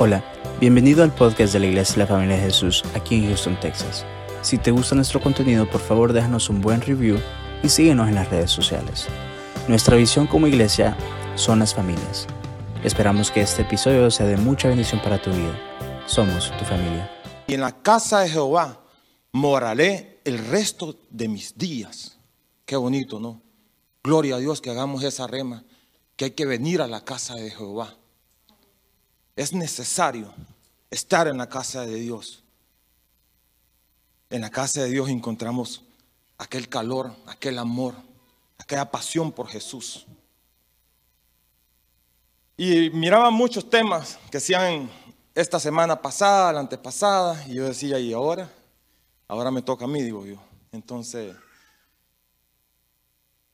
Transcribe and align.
Hola, 0.00 0.22
bienvenido 0.60 1.02
al 1.02 1.12
podcast 1.12 1.52
de 1.52 1.58
la 1.58 1.66
Iglesia 1.66 1.94
de 1.94 1.98
la 2.02 2.06
Familia 2.06 2.36
de 2.36 2.42
Jesús 2.42 2.84
aquí 2.94 3.16
en 3.16 3.26
Houston, 3.26 3.58
Texas. 3.58 4.06
Si 4.42 4.56
te 4.56 4.70
gusta 4.70 4.94
nuestro 4.94 5.20
contenido, 5.20 5.68
por 5.68 5.80
favor 5.80 6.12
déjanos 6.12 6.48
un 6.50 6.60
buen 6.60 6.80
review 6.80 7.18
y 7.64 7.68
síguenos 7.68 8.06
en 8.06 8.14
las 8.14 8.30
redes 8.30 8.52
sociales. 8.52 9.08
Nuestra 9.66 9.96
visión 9.96 10.28
como 10.28 10.46
iglesia 10.46 10.96
son 11.34 11.58
las 11.58 11.74
familias. 11.74 12.28
Esperamos 12.84 13.32
que 13.32 13.40
este 13.40 13.62
episodio 13.62 14.08
sea 14.12 14.26
de 14.26 14.36
mucha 14.36 14.68
bendición 14.68 15.02
para 15.02 15.20
tu 15.20 15.30
vida. 15.30 15.58
Somos 16.06 16.56
tu 16.56 16.64
familia. 16.64 17.10
Y 17.48 17.54
en 17.54 17.62
la 17.62 17.82
casa 17.82 18.20
de 18.20 18.28
Jehová 18.28 18.80
moraré 19.32 20.20
el 20.24 20.38
resto 20.46 20.94
de 21.10 21.26
mis 21.26 21.58
días. 21.58 22.20
Qué 22.66 22.76
bonito, 22.76 23.18
¿no? 23.18 23.42
Gloria 24.04 24.36
a 24.36 24.38
Dios 24.38 24.60
que 24.60 24.70
hagamos 24.70 25.02
esa 25.02 25.26
rema, 25.26 25.64
que 26.14 26.26
hay 26.26 26.30
que 26.30 26.46
venir 26.46 26.82
a 26.82 26.86
la 26.86 27.04
casa 27.04 27.34
de 27.34 27.50
Jehová. 27.50 27.97
Es 29.38 29.52
necesario 29.52 30.34
estar 30.90 31.28
en 31.28 31.38
la 31.38 31.48
casa 31.48 31.86
de 31.86 31.94
Dios. 31.94 32.42
En 34.30 34.40
la 34.40 34.50
casa 34.50 34.82
de 34.82 34.90
Dios 34.90 35.08
encontramos 35.08 35.84
aquel 36.38 36.68
calor, 36.68 37.14
aquel 37.24 37.60
amor, 37.60 37.94
aquella 38.58 38.90
pasión 38.90 39.30
por 39.30 39.46
Jesús. 39.46 40.06
Y 42.56 42.90
miraba 42.90 43.30
muchos 43.30 43.70
temas 43.70 44.18
que 44.28 44.38
hacían 44.38 44.90
esta 45.36 45.60
semana 45.60 46.02
pasada, 46.02 46.52
la 46.54 46.58
antepasada, 46.58 47.46
y 47.46 47.54
yo 47.54 47.66
decía, 47.66 48.00
¿y 48.00 48.12
ahora? 48.12 48.50
Ahora 49.28 49.52
me 49.52 49.62
toca 49.62 49.84
a 49.84 49.88
mí, 49.88 50.02
digo 50.02 50.26
yo. 50.26 50.38
Entonces, 50.72 51.36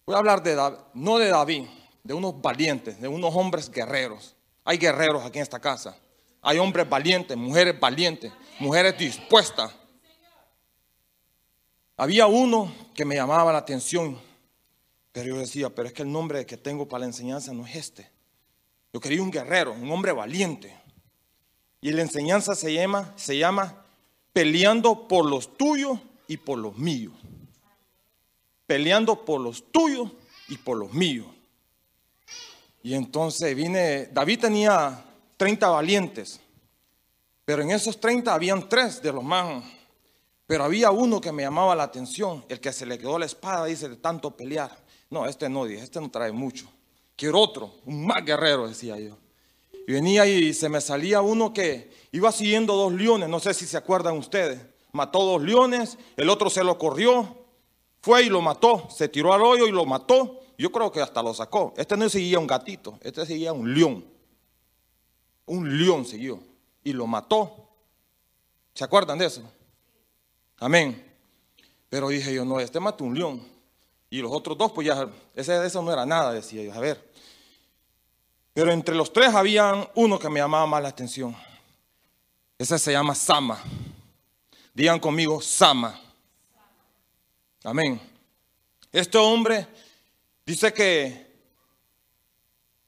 voy 0.07 0.15
a 0.15 0.19
hablar 0.19 0.43
de 0.43 0.57
no 0.95 1.19
de 1.19 1.29
David, 1.29 1.66
de 2.02 2.15
unos 2.15 2.41
valientes, 2.41 2.98
de 2.98 3.07
unos 3.07 3.35
hombres 3.37 3.71
guerreros. 3.71 4.35
Hay 4.64 4.78
guerreros 4.78 5.23
aquí 5.24 5.38
en 5.38 5.42
esta 5.42 5.60
casa. 5.60 5.96
Hay 6.41 6.59
hombres 6.59 6.88
valientes, 6.88 7.36
mujeres 7.36 7.78
valientes, 7.78 8.32
mujeres 8.59 8.96
dispuestas. 8.98 9.74
Había 11.96 12.26
uno 12.26 12.74
que 12.95 13.04
me 13.04 13.15
llamaba 13.15 13.52
la 13.52 13.59
atención, 13.59 14.18
pero 15.12 15.29
yo 15.29 15.38
decía, 15.38 15.71
pero 15.71 15.88
es 15.88 15.95
que 15.95 16.02
el 16.02 16.10
nombre 16.10 16.45
que 16.45 16.56
tengo 16.56 16.88
para 16.88 17.01
la 17.01 17.06
enseñanza 17.06 17.52
no 17.52 17.66
es 17.66 17.76
este. 17.76 18.10
Yo 18.93 19.01
quería 19.01 19.23
un 19.23 19.30
guerrero, 19.30 19.73
un 19.73 19.90
hombre 19.90 20.12
valiente. 20.12 20.74
Y 21.80 21.93
la 21.93 22.02
enseñanza 22.02 22.54
se 22.54 22.73
llama, 22.73 23.12
se 23.16 23.37
llama 23.37 23.84
peleando 24.32 25.06
por 25.06 25.24
los 25.28 25.56
tuyos 25.56 25.99
y 26.26 26.37
por 26.38 26.59
los 26.59 26.76
míos. 26.76 27.15
Peleando 28.66 29.24
por 29.24 29.40
los 29.40 29.71
tuyos 29.71 30.10
y 30.49 30.56
por 30.56 30.78
los 30.78 30.93
míos. 30.93 31.26
Y 32.85 32.93
entonces 32.93 33.57
vine, 33.57 34.10
David 34.13 34.40
tenía 34.40 35.02
30 35.38 35.71
valientes, 35.71 36.38
pero 37.43 37.63
en 37.63 37.71
esos 37.71 37.99
30 37.99 38.35
habían 38.35 38.68
tres 38.68 39.01
de 39.01 39.10
los 39.10 39.24
más, 39.24 39.65
pero 40.46 40.65
había 40.65 40.90
uno 40.90 41.18
que 41.18 41.32
me 41.32 41.45
llamaba 41.45 41.74
la 41.74 41.85
atención, 41.85 42.45
el 42.46 42.60
que 42.60 42.74
se 42.74 42.85
le 42.85 42.99
quedó 42.99 43.18
la 43.18 43.24
espada, 43.24 43.65
dice, 43.65 43.88
de 43.88 43.96
tanto 43.96 44.37
pelear. 44.37 44.71
No, 45.09 45.24
este 45.24 45.49
no, 45.49 45.65
dije, 45.65 45.82
este 45.82 45.99
no 45.99 46.10
trae 46.10 46.30
mucho. 46.30 46.71
Quiero 47.16 47.40
otro, 47.40 47.73
un 47.87 48.05
más 48.05 48.23
guerrero, 48.23 48.68
decía 48.68 48.99
yo. 48.99 49.16
Y 49.88 49.93
venía 49.93 50.27
y 50.27 50.52
se 50.52 50.68
me 50.68 50.82
salía 50.82 51.23
uno 51.23 51.55
que 51.55 51.90
iba 52.12 52.30
siguiendo 52.32 52.77
dos 52.77 52.93
leones, 52.93 53.30
no 53.30 53.40
sé 53.40 53.55
si 53.55 53.65
se 53.65 53.79
acuerdan 53.79 54.18
ustedes. 54.18 54.60
Mató 54.93 55.24
dos 55.24 55.40
leones, 55.40 55.96
el 56.18 56.29
otro 56.29 56.51
se 56.51 56.62
lo 56.62 56.77
corrió, 56.77 57.46
fue 58.02 58.24
y 58.24 58.29
lo 58.29 58.43
mató, 58.43 58.90
se 58.90 59.09
tiró 59.09 59.32
al 59.32 59.40
hoyo 59.40 59.66
y 59.66 59.73
lo 59.73 59.87
mató. 59.87 60.43
Yo 60.57 60.71
creo 60.71 60.91
que 60.93 61.01
hasta 61.01 61.23
lo 61.23 61.35
sacó. 61.35 61.74
Este 61.77 61.97
no 61.97 62.09
seguía 62.09 62.38
un 62.38 62.47
gatito, 62.47 62.99
este 63.02 63.27
seguía 63.27 63.52
un 63.52 63.74
león. 63.74 64.05
Un 65.47 65.78
león 65.78 66.05
siguió 66.05 66.41
y 66.83 66.93
lo 66.93 67.06
mató. 67.06 67.69
¿Se 68.75 68.84
acuerdan 68.84 69.19
de 69.19 69.27
eso? 69.27 69.43
Amén. 70.59 71.12
Pero 71.88 72.09
dije 72.09 72.34
yo, 72.34 72.45
no, 72.45 72.61
este 72.61 72.81
mató 72.81 73.05
un 73.05 73.17
león. 73.17 73.47
Y 74.11 74.19
los 74.19 74.33
otros 74.33 74.56
dos, 74.56 74.73
pues 74.73 74.87
ya, 74.87 75.09
ese, 75.34 75.65
eso 75.67 75.83
no 75.83 75.93
era 75.93 76.06
nada, 76.06 76.33
decía 76.33 76.62
yo. 76.62 76.73
A 76.73 76.78
ver. 76.78 77.12
Pero 78.53 78.71
entre 78.71 78.95
los 78.95 79.12
tres 79.12 79.34
había 79.34 79.91
uno 79.95 80.19
que 80.19 80.28
me 80.28 80.39
llamaba 80.39 80.67
más 80.67 80.83
la 80.83 80.89
atención. 80.89 81.37
Ese 82.57 82.78
se 82.78 82.93
llama 82.93 83.15
Sama. 83.15 83.61
Digan 84.73 85.01
conmigo, 85.01 85.41
Sama. 85.41 86.01
Amén. 87.65 88.01
Este 88.93 89.19
hombre 89.19 89.67
Dice 90.47 90.72
que 90.72 91.27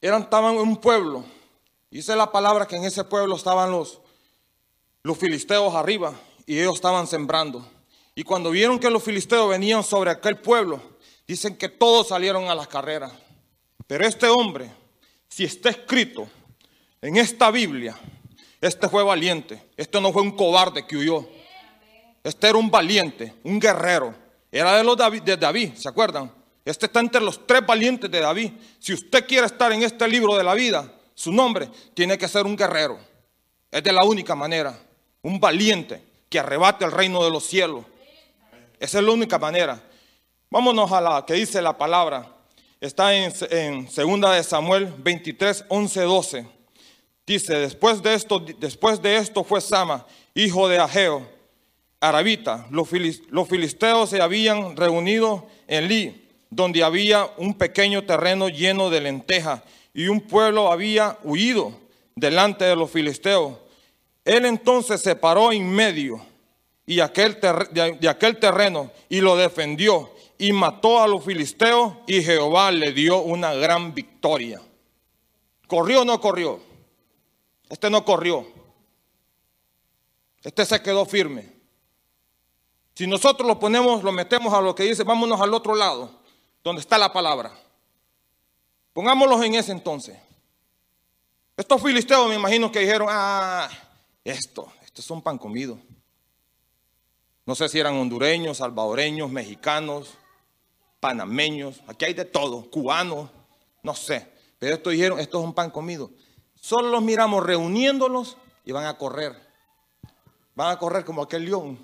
eran, 0.00 0.22
estaban 0.22 0.54
en 0.54 0.60
un 0.60 0.76
pueblo. 0.76 1.24
Dice 1.90 2.14
la 2.14 2.30
palabra 2.30 2.66
que 2.66 2.76
en 2.76 2.84
ese 2.84 3.04
pueblo 3.04 3.36
estaban 3.36 3.70
los, 3.70 4.00
los 5.02 5.16
filisteos 5.16 5.74
arriba 5.74 6.14
y 6.44 6.58
ellos 6.58 6.74
estaban 6.74 7.06
sembrando. 7.06 7.66
Y 8.14 8.22
cuando 8.22 8.50
vieron 8.50 8.78
que 8.78 8.90
los 8.90 9.02
filisteos 9.02 9.48
venían 9.48 9.82
sobre 9.82 10.10
aquel 10.10 10.38
pueblo, 10.38 10.80
dicen 11.26 11.56
que 11.56 11.68
todos 11.68 12.08
salieron 12.08 12.48
a 12.48 12.54
las 12.54 12.68
carreras. 12.68 13.12
Pero 13.86 14.06
este 14.06 14.28
hombre, 14.28 14.70
si 15.28 15.44
está 15.44 15.70
escrito 15.70 16.28
en 17.00 17.16
esta 17.16 17.50
Biblia, 17.50 17.96
este 18.60 18.88
fue 18.88 19.02
valiente. 19.02 19.62
Este 19.76 20.00
no 20.00 20.12
fue 20.12 20.22
un 20.22 20.36
cobarde 20.36 20.86
que 20.86 20.96
huyó. 20.96 21.26
Este 22.22 22.48
era 22.48 22.58
un 22.58 22.70
valiente, 22.70 23.32
un 23.44 23.58
guerrero. 23.58 24.14
Era 24.50 24.76
de 24.76 24.84
los 24.84 24.96
de 24.96 25.36
David, 25.36 25.74
¿se 25.74 25.88
acuerdan? 25.88 26.32
Este 26.66 26.86
está 26.86 26.98
entre 26.98 27.20
los 27.20 27.46
tres 27.46 27.64
valientes 27.64 28.10
de 28.10 28.20
David. 28.20 28.50
Si 28.80 28.92
usted 28.92 29.24
quiere 29.24 29.46
estar 29.46 29.72
en 29.72 29.84
este 29.84 30.08
libro 30.08 30.36
de 30.36 30.42
la 30.42 30.52
vida, 30.52 30.92
su 31.14 31.30
nombre 31.30 31.70
tiene 31.94 32.18
que 32.18 32.26
ser 32.26 32.44
un 32.44 32.56
guerrero. 32.56 32.98
Es 33.70 33.84
de 33.84 33.92
la 33.92 34.02
única 34.02 34.34
manera. 34.34 34.76
Un 35.22 35.38
valiente 35.38 36.02
que 36.28 36.40
arrebate 36.40 36.84
el 36.84 36.90
reino 36.90 37.22
de 37.22 37.30
los 37.30 37.46
cielos. 37.46 37.84
Esa 38.80 38.98
es 38.98 39.04
la 39.04 39.12
única 39.12 39.38
manera. 39.38 39.80
Vámonos 40.50 40.90
a 40.90 41.00
la 41.00 41.24
que 41.24 41.34
dice 41.34 41.62
la 41.62 41.78
palabra. 41.78 42.34
Está 42.80 43.14
en, 43.14 43.32
en 43.50 43.88
segunda 43.88 44.32
de 44.32 44.42
Samuel 44.42 44.92
23, 44.98 45.66
11, 45.68 46.00
12. 46.00 46.46
Dice, 47.24 47.54
después 47.54 48.02
de 48.02 48.14
esto, 48.14 48.40
después 48.40 49.00
de 49.00 49.18
esto 49.18 49.44
fue 49.44 49.60
Sama, 49.60 50.04
hijo 50.34 50.68
de 50.68 50.78
Ageo, 50.78 51.28
arabita. 52.00 52.66
Los, 52.70 52.88
filisteos 52.88 54.10
se 54.10 54.20
habían 54.20 54.76
reunido 54.76 55.46
en 55.68 55.86
Li 55.86 56.25
donde 56.50 56.84
había 56.84 57.30
un 57.38 57.54
pequeño 57.54 58.04
terreno 58.04 58.48
lleno 58.48 58.90
de 58.90 59.00
lentejas 59.00 59.62
y 59.92 60.08
un 60.08 60.20
pueblo 60.20 60.70
había 60.70 61.18
huido 61.22 61.72
delante 62.14 62.64
de 62.64 62.76
los 62.76 62.90
filisteos. 62.90 63.56
Él 64.24 64.44
entonces 64.44 65.00
se 65.00 65.16
paró 65.16 65.52
en 65.52 65.68
medio 65.68 66.24
y 66.86 67.00
aquel 67.00 67.38
de 67.70 68.08
aquel 68.08 68.38
terreno 68.38 68.90
y 69.08 69.20
lo 69.20 69.36
defendió 69.36 70.12
y 70.38 70.52
mató 70.52 71.00
a 71.00 71.08
los 71.08 71.24
filisteos 71.24 71.94
y 72.06 72.22
Jehová 72.22 72.70
le 72.70 72.92
dio 72.92 73.20
una 73.20 73.54
gran 73.54 73.94
victoria. 73.94 74.60
¿Corrió 75.66 76.02
o 76.02 76.04
no 76.04 76.20
corrió? 76.20 76.60
Este 77.68 77.90
no 77.90 78.04
corrió. 78.04 78.46
Este 80.42 80.64
se 80.64 80.80
quedó 80.80 81.04
firme. 81.06 81.52
Si 82.94 83.06
nosotros 83.06 83.48
lo 83.48 83.58
ponemos, 83.58 84.04
lo 84.04 84.12
metemos 84.12 84.54
a 84.54 84.60
lo 84.60 84.74
que 84.74 84.84
dice, 84.84 85.02
vámonos 85.02 85.40
al 85.40 85.52
otro 85.52 85.74
lado 85.74 86.25
donde 86.66 86.80
está 86.80 86.98
la 86.98 87.12
palabra. 87.12 87.52
Pongámoslos 88.92 89.40
en 89.44 89.54
ese 89.54 89.70
entonces. 89.70 90.18
Estos 91.56 91.80
filisteos 91.80 92.28
me 92.28 92.34
imagino 92.34 92.72
que 92.72 92.80
dijeron, 92.80 93.06
ah, 93.08 93.68
esto, 94.24 94.72
esto 94.84 95.00
es 95.00 95.08
un 95.12 95.22
pan 95.22 95.38
comido. 95.38 95.78
No 97.44 97.54
sé 97.54 97.68
si 97.68 97.78
eran 97.78 97.94
hondureños, 97.94 98.56
salvadoreños, 98.56 99.30
mexicanos, 99.30 100.14
panameños, 100.98 101.84
aquí 101.86 102.06
hay 102.06 102.14
de 102.14 102.24
todo, 102.24 102.68
cubanos, 102.68 103.30
no 103.84 103.94
sé. 103.94 104.28
Pero 104.58 104.74
estos 104.74 104.92
dijeron, 104.92 105.20
esto 105.20 105.38
es 105.38 105.44
un 105.44 105.54
pan 105.54 105.70
comido. 105.70 106.10
Solo 106.56 106.88
los 106.88 107.00
miramos 107.00 107.46
reuniéndolos 107.46 108.38
y 108.64 108.72
van 108.72 108.86
a 108.86 108.98
correr. 108.98 109.40
Van 110.56 110.72
a 110.72 110.78
correr 110.80 111.04
como 111.04 111.22
aquel 111.22 111.44
león. 111.44 111.78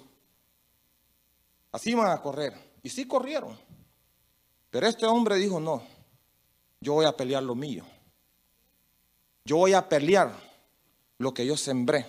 Así 1.70 1.94
van 1.94 2.10
a 2.10 2.20
correr. 2.20 2.52
Y 2.82 2.88
sí 2.88 3.06
corrieron. 3.06 3.56
Pero 4.72 4.86
este 4.86 5.04
hombre 5.04 5.36
dijo, 5.36 5.60
no, 5.60 5.82
yo 6.80 6.94
voy 6.94 7.04
a 7.04 7.14
pelear 7.14 7.42
lo 7.42 7.54
mío. 7.54 7.84
Yo 9.44 9.58
voy 9.58 9.74
a 9.74 9.86
pelear 9.86 10.34
lo 11.18 11.34
que 11.34 11.44
yo 11.44 11.58
sembré. 11.58 12.06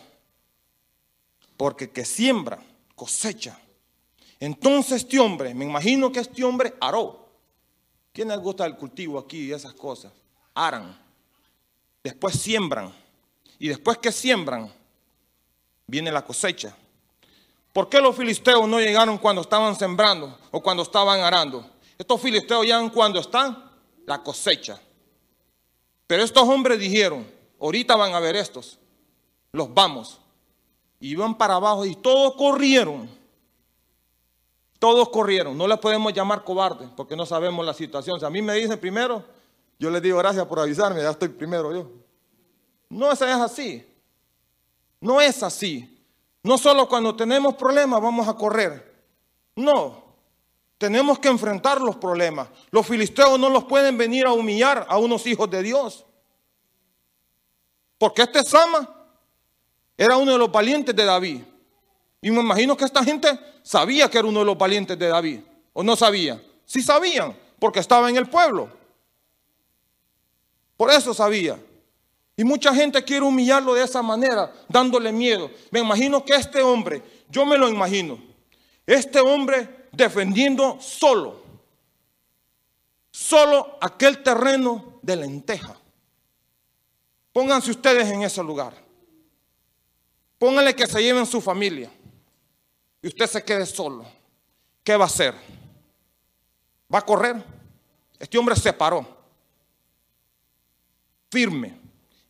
Porque 1.57 1.92
que 1.92 2.06
siembra, 2.06 2.63
cosecha. 2.95 3.60
Entonces 4.39 5.04
este 5.04 5.19
hombre, 5.19 5.54
me 5.54 5.65
imagino 5.65 6.10
que 6.10 6.21
este 6.21 6.42
hombre 6.45 6.74
aró. 6.80 7.27
¿Quién 8.13 8.30
les 8.30 8.39
gusta 8.39 8.65
el 8.65 8.77
cultivo 8.77 9.19
aquí 9.19 9.48
y 9.48 9.51
esas 9.51 9.74
cosas? 9.74 10.13
Aran. 10.54 10.98
Después 12.01 12.39
siembran. 12.39 12.94
Y 13.60 13.68
después 13.68 13.98
que 13.98 14.13
siembran, 14.13 14.71
viene 15.86 16.13
la 16.13 16.24
cosecha. 16.24 16.74
¿Por 17.74 17.89
qué 17.89 18.00
los 18.00 18.15
filisteos 18.15 18.69
no 18.69 18.80
llegaron 18.80 19.18
cuando 19.18 19.42
estaban 19.42 19.75
sembrando 19.75 20.39
o 20.50 20.63
cuando 20.63 20.83
estaban 20.83 21.19
arando? 21.19 21.72
Estos 21.97 22.21
filisteos 22.21 22.65
ya 22.65 22.89
cuando 22.89 23.19
están 23.19 23.71
la 24.05 24.21
cosecha. 24.21 24.79
Pero 26.07 26.23
estos 26.23 26.47
hombres 26.47 26.79
dijeron, 26.79 27.25
ahorita 27.59 27.95
van 27.95 28.13
a 28.13 28.19
ver 28.19 28.35
estos. 28.35 28.79
los 29.51 29.73
vamos. 29.73 30.19
Y 30.99 31.11
iban 31.11 31.37
para 31.37 31.55
abajo 31.55 31.85
y 31.85 31.95
todos 31.95 32.35
corrieron. 32.35 33.09
Todos 34.79 35.09
corrieron. 35.09 35.57
No 35.57 35.67
les 35.67 35.77
podemos 35.79 36.13
llamar 36.13 36.43
cobardes 36.43 36.89
porque 36.95 37.15
no 37.15 37.25
sabemos 37.25 37.65
la 37.65 37.73
situación. 37.73 38.19
Si 38.19 38.25
a 38.25 38.29
mí 38.29 38.41
me 38.41 38.53
dicen 38.55 38.79
primero, 38.79 39.23
yo 39.79 39.89
les 39.89 40.01
digo 40.01 40.17
gracias 40.17 40.45
por 40.45 40.59
avisarme, 40.59 41.01
ya 41.01 41.11
estoy 41.11 41.29
primero 41.29 41.73
yo. 41.73 41.89
No 42.89 43.11
es 43.11 43.21
así. 43.21 43.85
No 44.99 45.19
es 45.19 45.43
así. 45.43 45.89
No 46.41 46.57
solo 46.57 46.87
cuando 46.87 47.15
tenemos 47.15 47.55
problemas 47.55 48.01
vamos 48.01 48.27
a 48.27 48.33
correr. 48.33 48.93
No. 49.55 50.02
Tenemos 50.83 51.18
que 51.18 51.30
enfrentar 51.30 51.80
los 51.80 51.95
problemas. 51.95 52.50
Los 52.69 52.85
filisteos 52.85 53.39
no 53.39 53.47
los 53.47 53.63
pueden 53.63 53.97
venir 53.97 54.25
a 54.25 54.33
humillar 54.33 54.85
a 54.89 54.97
unos 54.97 55.25
hijos 55.25 55.50
de 55.50 55.63
Dios. 55.63 56.06
Porque 57.97 58.24
este 58.24 58.44
Sama 58.44 58.94
era 59.97 60.18
uno 60.18 60.33
de 60.33 60.38
los 60.38 60.51
valientes 60.51 60.94
de 60.94 61.06
David. 61.06 61.41
Y 62.21 62.31
me 62.31 62.41
imagino 62.41 62.75
que 62.75 62.83
esta 62.83 63.01
gente 63.01 63.30
sabía 63.63 64.09
que 64.09 64.18
era 64.18 64.27
uno 64.27 64.39
de 64.39 64.45
los 64.45 64.57
valientes 64.57 65.00
de 65.00 65.07
David. 65.07 65.39
¿O 65.71 65.83
no 65.83 65.95
sabía? 65.95 66.44
Sí 66.65 66.81
sabían, 66.81 67.33
porque 67.59 67.79
estaba 67.79 68.09
en 68.09 68.18
el 68.18 68.27
pueblo. 68.27 68.69
Por 70.75 70.91
eso 70.91 71.13
sabía. 71.13 71.57
Y 72.36 72.44
mucha 72.44 72.75
gente 72.75 73.01
quiere 73.06 73.25
humillarlo 73.25 73.74
de 73.74 73.86
esa 73.86 74.01
manera, 74.01 74.51
dándole 74.68 75.13
miedo. 75.13 75.50
Me 75.71 75.79
imagino 75.79 76.25
que 76.25 76.36
este 76.36 76.62
hombre, 76.62 77.01
yo 77.29 77.45
me 77.45 77.57
lo 77.57 77.69
imagino, 77.69 78.21
este 78.86 79.21
hombre 79.21 79.82
defendiendo 79.93 80.79
solo, 80.81 81.41
solo 83.11 83.77
aquel 83.79 84.21
terreno 84.23 84.99
de 85.01 85.15
lenteja. 85.15 85.77
Pónganse 87.31 87.71
ustedes 87.71 88.09
en 88.09 88.23
ese 88.23 88.43
lugar. 88.43 88.73
Pónganle 90.37 90.75
que 90.75 90.87
se 90.87 91.01
lleven 91.01 91.25
su 91.25 91.39
familia 91.39 91.89
y 93.01 93.07
usted 93.07 93.27
se 93.27 93.43
quede 93.43 93.65
solo. 93.65 94.05
¿Qué 94.83 94.97
va 94.97 95.05
a 95.05 95.07
hacer? 95.07 95.33
¿Va 96.93 96.99
a 96.99 97.05
correr? 97.05 97.41
Este 98.19 98.37
hombre 98.37 98.55
se 98.55 98.73
paró, 98.73 99.05
firme, 101.29 101.77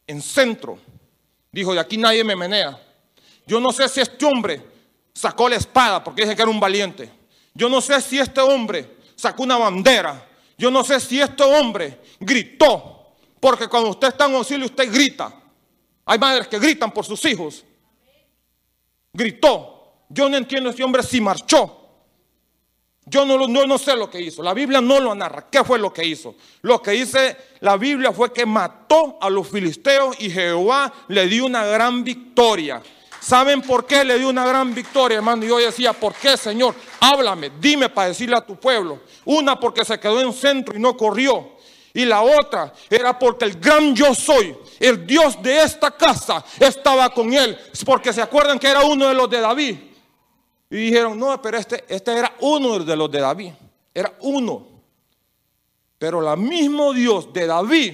en 0.06 0.22
centro. 0.22 0.78
Dijo, 1.52 1.74
de 1.74 1.80
aquí 1.80 1.98
nadie 1.98 2.24
me 2.24 2.36
menea. 2.36 2.80
Yo 3.46 3.60
no 3.60 3.72
sé 3.72 3.88
si 3.88 4.02
este 4.02 4.26
hombre 4.26 4.62
sacó 5.14 5.48
la 5.50 5.56
espada 5.56 6.04
porque 6.04 6.24
dije 6.24 6.36
que 6.36 6.42
era 6.42 6.52
un 6.52 6.60
valiente. 6.60 7.23
Yo 7.54 7.70
no 7.70 7.82
sé 7.82 8.02
si 8.02 8.20
este 8.20 8.42
hombre 8.42 8.98
sacó 9.16 9.44
una 9.44 9.58
bandera. 9.58 10.28
Yo 10.58 10.72
no 10.72 10.84
sé 10.84 11.00
si 11.00 11.20
este 11.20 11.44
hombre 11.44 12.00
gritó. 12.20 13.14
Porque 13.40 13.68
cuando 13.68 13.90
usted 13.90 14.08
está 14.10 14.26
en 14.26 14.36
auxilio, 14.36 14.66
usted 14.66 14.92
grita. 14.92 15.34
Hay 16.06 16.18
madres 16.20 16.48
que 16.48 16.60
gritan 16.60 16.92
por 16.92 17.06
sus 17.06 17.24
hijos. 17.26 17.64
Gritó. 19.12 20.04
Yo 20.10 20.30
no 20.30 20.38
entiendo 20.38 20.70
este 20.70 20.84
hombre 20.84 21.04
si 21.04 21.20
marchó. 21.20 21.80
Yo 23.06 23.26
no, 23.26 23.48
no, 23.48 23.68
no, 23.68 23.78
sé 23.78 23.96
lo 23.96 24.10
que 24.10 24.22
hizo. 24.22 24.42
La 24.42 24.54
Biblia 24.54 24.80
no 24.80 25.00
lo 25.00 25.14
narra. 25.14 25.50
¿Qué 25.50 25.64
fue 25.64 25.78
lo 25.78 25.92
que 25.92 26.06
hizo? 26.06 26.36
Lo 26.62 26.82
que 26.82 26.92
dice 26.92 27.36
la 27.60 27.76
Biblia 27.76 28.14
fue 28.14 28.32
que 28.32 28.46
mató 28.46 29.18
a 29.20 29.30
los 29.30 29.50
filisteos 29.50 30.16
y 30.20 30.30
Jehová 30.30 30.94
le 31.10 31.28
dio 31.28 31.46
una 31.46 31.66
gran 31.66 32.04
victoria. 32.04 32.82
¿Saben 33.24 33.62
por 33.62 33.86
qué 33.86 34.04
le 34.04 34.20
dio 34.20 34.28
una 34.28 34.46
gran 34.46 34.76
victoria, 34.76 35.16
hermano? 35.16 35.46
Y 35.46 35.48
yo 35.48 35.58
decía, 35.58 35.94
¿por 35.94 36.14
qué, 36.14 36.36
Señor? 36.36 36.76
Háblame, 37.00 37.54
dime 37.58 37.88
para 37.88 38.10
decirle 38.10 38.36
a 38.36 38.46
tu 38.46 38.58
pueblo. 38.58 39.00
Una 39.24 39.58
porque 39.58 39.86
se 39.86 39.98
quedó 39.98 40.20
en 40.20 40.34
centro 40.34 40.76
y 40.76 40.80
no 40.82 40.98
corrió. 40.98 41.54
Y 41.94 42.04
la 42.04 42.22
otra 42.22 42.74
era 42.90 43.18
porque 43.18 43.46
el 43.46 43.58
gran 43.62 43.96
yo 43.96 44.14
soy, 44.14 44.54
el 44.78 45.08
Dios 45.08 45.42
de 45.42 45.64
esta 45.64 45.92
casa, 45.92 46.44
estaba 46.60 47.10
con 47.12 47.32
él. 47.32 47.58
Porque 47.86 48.12
se 48.12 48.22
acuerdan 48.22 48.60
que 48.60 48.68
era 48.68 48.84
uno 48.84 49.08
de 49.08 49.14
los 49.14 49.30
de 49.30 49.40
David. 49.40 49.78
Y 50.70 50.76
dijeron, 50.76 51.18
no, 51.18 51.42
pero 51.42 51.58
este, 51.58 51.86
este 51.88 52.12
era 52.12 52.36
uno 52.42 52.78
de 52.80 52.96
los 52.98 53.10
de 53.10 53.22
David. 53.22 53.54
Era 53.94 54.14
uno. 54.20 54.68
Pero 55.98 56.30
el 56.30 56.40
mismo 56.40 56.92
Dios 56.92 57.32
de 57.32 57.48
David 57.48 57.94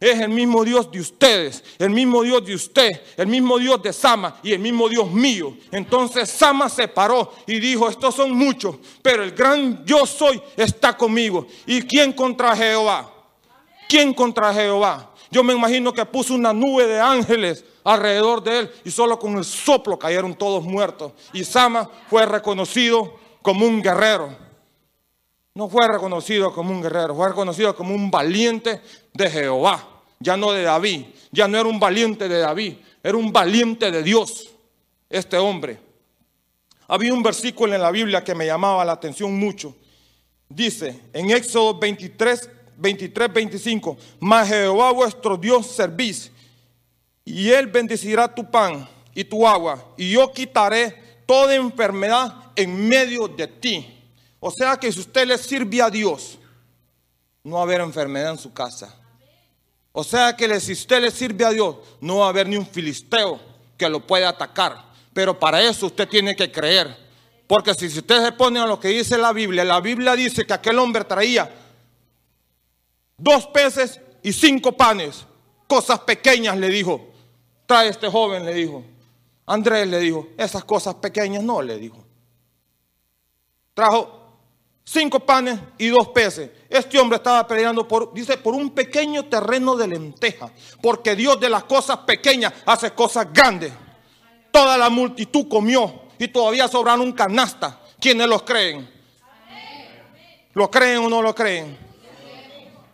es 0.00 0.20
el 0.20 0.28
mismo 0.28 0.64
Dios 0.64 0.90
de 0.90 1.00
ustedes, 1.00 1.64
el 1.78 1.90
mismo 1.90 2.22
Dios 2.22 2.44
de 2.44 2.54
usted, 2.54 2.90
el 3.16 3.26
mismo 3.26 3.58
Dios 3.58 3.82
de 3.82 3.92
Sama 3.92 4.36
y 4.42 4.52
el 4.52 4.58
mismo 4.58 4.88
Dios 4.88 5.10
mío. 5.10 5.56
Entonces 5.70 6.28
Sama 6.28 6.68
se 6.68 6.88
paró 6.88 7.32
y 7.46 7.58
dijo, 7.60 7.88
estos 7.88 8.14
son 8.14 8.32
muchos, 8.32 8.76
pero 9.02 9.22
el 9.22 9.32
gran 9.32 9.84
yo 9.84 10.04
soy 10.06 10.40
está 10.56 10.96
conmigo. 10.96 11.46
¿Y 11.66 11.82
quién 11.82 12.12
contra 12.12 12.54
Jehová? 12.56 13.10
¿Quién 13.88 14.12
contra 14.12 14.52
Jehová? 14.52 15.10
Yo 15.30 15.42
me 15.42 15.54
imagino 15.54 15.92
que 15.92 16.04
puso 16.04 16.34
una 16.34 16.52
nube 16.52 16.86
de 16.86 17.00
ángeles 17.00 17.64
alrededor 17.82 18.42
de 18.42 18.60
él 18.60 18.70
y 18.84 18.90
solo 18.90 19.18
con 19.18 19.36
el 19.36 19.44
soplo 19.44 19.98
cayeron 19.98 20.34
todos 20.34 20.64
muertos. 20.64 21.12
Y 21.32 21.44
Sama 21.44 21.90
fue 22.08 22.24
reconocido 22.26 23.18
como 23.42 23.66
un 23.66 23.82
guerrero. 23.82 24.43
No 25.54 25.68
fue 25.68 25.86
reconocido 25.86 26.52
como 26.52 26.72
un 26.72 26.82
guerrero, 26.82 27.14
fue 27.14 27.28
reconocido 27.28 27.74
como 27.76 27.94
un 27.94 28.10
valiente 28.10 28.80
de 29.12 29.30
Jehová 29.30 29.94
ya 30.24 30.36
no 30.38 30.52
de 30.52 30.62
David, 30.62 31.04
ya 31.30 31.46
no 31.46 31.58
era 31.58 31.68
un 31.68 31.78
valiente 31.78 32.28
de 32.28 32.38
David, 32.38 32.76
era 33.02 33.16
un 33.16 33.30
valiente 33.30 33.90
de 33.90 34.02
Dios, 34.02 34.50
este 35.10 35.36
hombre. 35.36 35.78
Había 36.88 37.12
un 37.12 37.22
versículo 37.22 37.74
en 37.74 37.82
la 37.82 37.90
Biblia 37.90 38.24
que 38.24 38.34
me 38.34 38.46
llamaba 38.46 38.84
la 38.84 38.92
atención 38.92 39.38
mucho. 39.38 39.76
Dice 40.48 40.98
en 41.12 41.30
Éxodo 41.30 41.78
23, 41.78 42.48
23, 42.78 43.32
25, 43.32 43.96
mas 44.20 44.48
Jehová 44.48 44.92
vuestro 44.92 45.36
Dios 45.36 45.66
servís, 45.66 46.30
y 47.24 47.50
él 47.50 47.66
bendecirá 47.66 48.34
tu 48.34 48.50
pan 48.50 48.88
y 49.14 49.24
tu 49.24 49.46
agua, 49.46 49.92
y 49.96 50.10
yo 50.10 50.32
quitaré 50.32 51.22
toda 51.26 51.54
enfermedad 51.54 52.34
en 52.56 52.88
medio 52.88 53.28
de 53.28 53.46
ti. 53.46 53.93
O 54.46 54.50
sea 54.50 54.76
que 54.76 54.92
si 54.92 55.00
usted 55.00 55.26
le 55.26 55.38
sirve 55.38 55.80
a 55.80 55.88
Dios, 55.88 56.38
no 57.44 57.54
va 57.54 57.60
a 57.60 57.62
haber 57.62 57.80
enfermedad 57.80 58.32
en 58.32 58.38
su 58.38 58.52
casa. 58.52 58.94
O 59.90 60.04
sea 60.04 60.36
que 60.36 60.60
si 60.60 60.72
usted 60.72 61.00
le 61.00 61.10
sirve 61.10 61.46
a 61.46 61.50
Dios, 61.50 61.76
no 61.98 62.18
va 62.18 62.26
a 62.26 62.28
haber 62.28 62.46
ni 62.46 62.58
un 62.58 62.66
filisteo 62.66 63.40
que 63.78 63.88
lo 63.88 64.06
pueda 64.06 64.28
atacar. 64.28 64.84
Pero 65.14 65.38
para 65.40 65.62
eso 65.62 65.86
usted 65.86 66.06
tiene 66.06 66.36
que 66.36 66.52
creer. 66.52 66.94
Porque 67.46 67.72
si 67.72 67.86
usted 67.86 68.22
se 68.22 68.32
pone 68.32 68.60
a 68.60 68.66
lo 68.66 68.78
que 68.78 68.88
dice 68.88 69.16
la 69.16 69.32
Biblia, 69.32 69.64
la 69.64 69.80
Biblia 69.80 70.14
dice 70.14 70.44
que 70.44 70.52
aquel 70.52 70.78
hombre 70.78 71.04
traía 71.04 71.50
dos 73.16 73.46
peces 73.46 73.98
y 74.22 74.30
cinco 74.30 74.72
panes. 74.72 75.24
Cosas 75.66 76.00
pequeñas 76.00 76.58
le 76.58 76.68
dijo. 76.68 77.00
Trae 77.64 77.88
este 77.88 78.10
joven, 78.10 78.44
le 78.44 78.52
dijo. 78.52 78.84
Andrés 79.46 79.88
le 79.88 80.00
dijo, 80.00 80.28
esas 80.36 80.64
cosas 80.64 80.96
pequeñas 80.96 81.42
no, 81.42 81.62
le 81.62 81.78
dijo. 81.78 82.04
Trajo 83.72 84.23
cinco 84.84 85.20
panes 85.20 85.58
y 85.78 85.88
dos 85.88 86.08
peces. 86.08 86.50
Este 86.68 86.98
hombre 86.98 87.16
estaba 87.16 87.46
peleando 87.46 87.88
por, 87.88 88.12
dice, 88.12 88.36
por 88.36 88.54
un 88.54 88.70
pequeño 88.70 89.24
terreno 89.24 89.74
de 89.74 89.88
lenteja, 89.88 90.50
porque 90.82 91.16
Dios 91.16 91.40
de 91.40 91.48
las 91.48 91.64
cosas 91.64 91.98
pequeñas 91.98 92.52
hace 92.66 92.92
cosas 92.92 93.32
grandes. 93.32 93.72
Toda 94.50 94.78
la 94.78 94.90
multitud 94.90 95.48
comió 95.48 96.02
y 96.18 96.28
todavía 96.28 96.68
sobraron 96.68 97.00
un 97.00 97.12
canasta. 97.12 97.80
¿Quiénes 97.98 98.28
los 98.28 98.42
creen? 98.42 98.88
¿Lo 100.52 100.70
creen 100.70 100.98
o 100.98 101.08
no 101.08 101.20
lo 101.20 101.34
creen? 101.34 101.76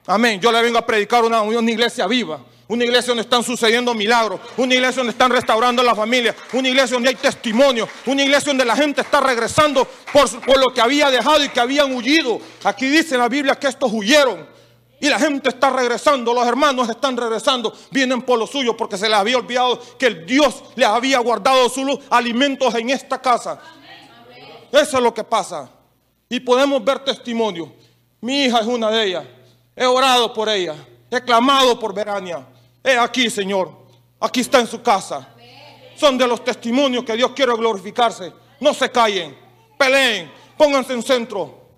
Amén. 0.07 0.41
Yo 0.41 0.51
le 0.51 0.63
vengo 0.63 0.79
a 0.79 0.87
predicar 0.87 1.25
una, 1.25 1.43
una 1.43 1.71
iglesia 1.71 2.07
viva. 2.07 2.41
Una 2.71 2.85
iglesia 2.85 3.09
donde 3.09 3.23
están 3.23 3.43
sucediendo 3.43 3.93
milagros. 3.95 4.39
Una 4.57 4.73
iglesia 4.73 4.99
donde 4.99 5.11
están 5.11 5.33
restaurando 5.33 5.83
la 5.83 5.93
familia. 5.93 6.37
Una 6.53 6.69
iglesia 6.69 6.95
donde 6.95 7.09
hay 7.09 7.17
testimonio. 7.17 7.89
Una 8.07 8.23
iglesia 8.23 8.51
donde 8.51 8.65
la 8.65 8.77
gente 8.77 9.01
está 9.01 9.21
regresando 9.21 9.89
por, 10.13 10.41
por 10.43 10.57
lo 10.57 10.73
que 10.73 10.81
había 10.81 11.11
dejado 11.11 11.43
y 11.43 11.49
que 11.49 11.59
habían 11.59 11.93
huido. 11.93 12.39
Aquí 12.63 12.87
dice 12.87 13.17
en 13.17 13.23
la 13.23 13.29
Biblia 13.29 13.57
que 13.57 13.67
estos 13.67 13.91
huyeron. 13.93 14.47
Y 15.01 15.09
la 15.09 15.19
gente 15.19 15.49
está 15.49 15.71
regresando, 15.71 16.33
los 16.33 16.47
hermanos 16.47 16.89
están 16.89 17.17
regresando, 17.17 17.77
vienen 17.91 18.23
por 18.23 18.39
lo 18.39 18.47
suyo 18.47 18.77
porque 18.77 18.97
se 18.97 19.09
les 19.09 19.19
había 19.19 19.39
olvidado 19.39 19.83
que 19.99 20.07
el 20.07 20.25
Dios 20.25 20.63
les 20.77 20.87
había 20.87 21.19
guardado 21.19 21.69
sus 21.71 21.99
alimentos 22.09 22.73
en 22.77 22.91
esta 22.91 23.21
casa. 23.21 23.61
Eso 24.71 24.97
es 24.97 25.03
lo 25.03 25.13
que 25.13 25.25
pasa. 25.25 25.69
Y 26.29 26.39
podemos 26.39 26.85
ver 26.85 27.01
testimonio. 27.01 27.73
Mi 28.21 28.45
hija 28.45 28.61
es 28.61 28.67
una 28.67 28.93
de 28.93 29.07
ellas. 29.07 29.25
He 29.75 29.87
orado 29.87 30.33
por 30.33 30.49
ella. 30.49 30.77
He 31.11 31.21
clamado 31.21 31.77
por 31.81 31.93
Verania. 31.93 32.47
He 32.83 32.97
aquí, 32.97 33.29
Señor, 33.29 33.73
aquí 34.19 34.41
está 34.41 34.61
en 34.61 34.67
su 34.67 34.83
casa. 34.83 35.35
Son 35.97 36.17
de 36.17 36.27
los 36.27 36.43
testimonios 36.43 37.05
que 37.05 37.15
Dios 37.15 37.33
quiere 37.33 37.55
glorificarse. 37.55 38.33
No 38.61 38.73
se 38.73 38.91
callen, 38.91 39.37
peleen, 39.79 40.31
pónganse 40.57 40.93
en 40.93 41.03
centro, 41.03 41.69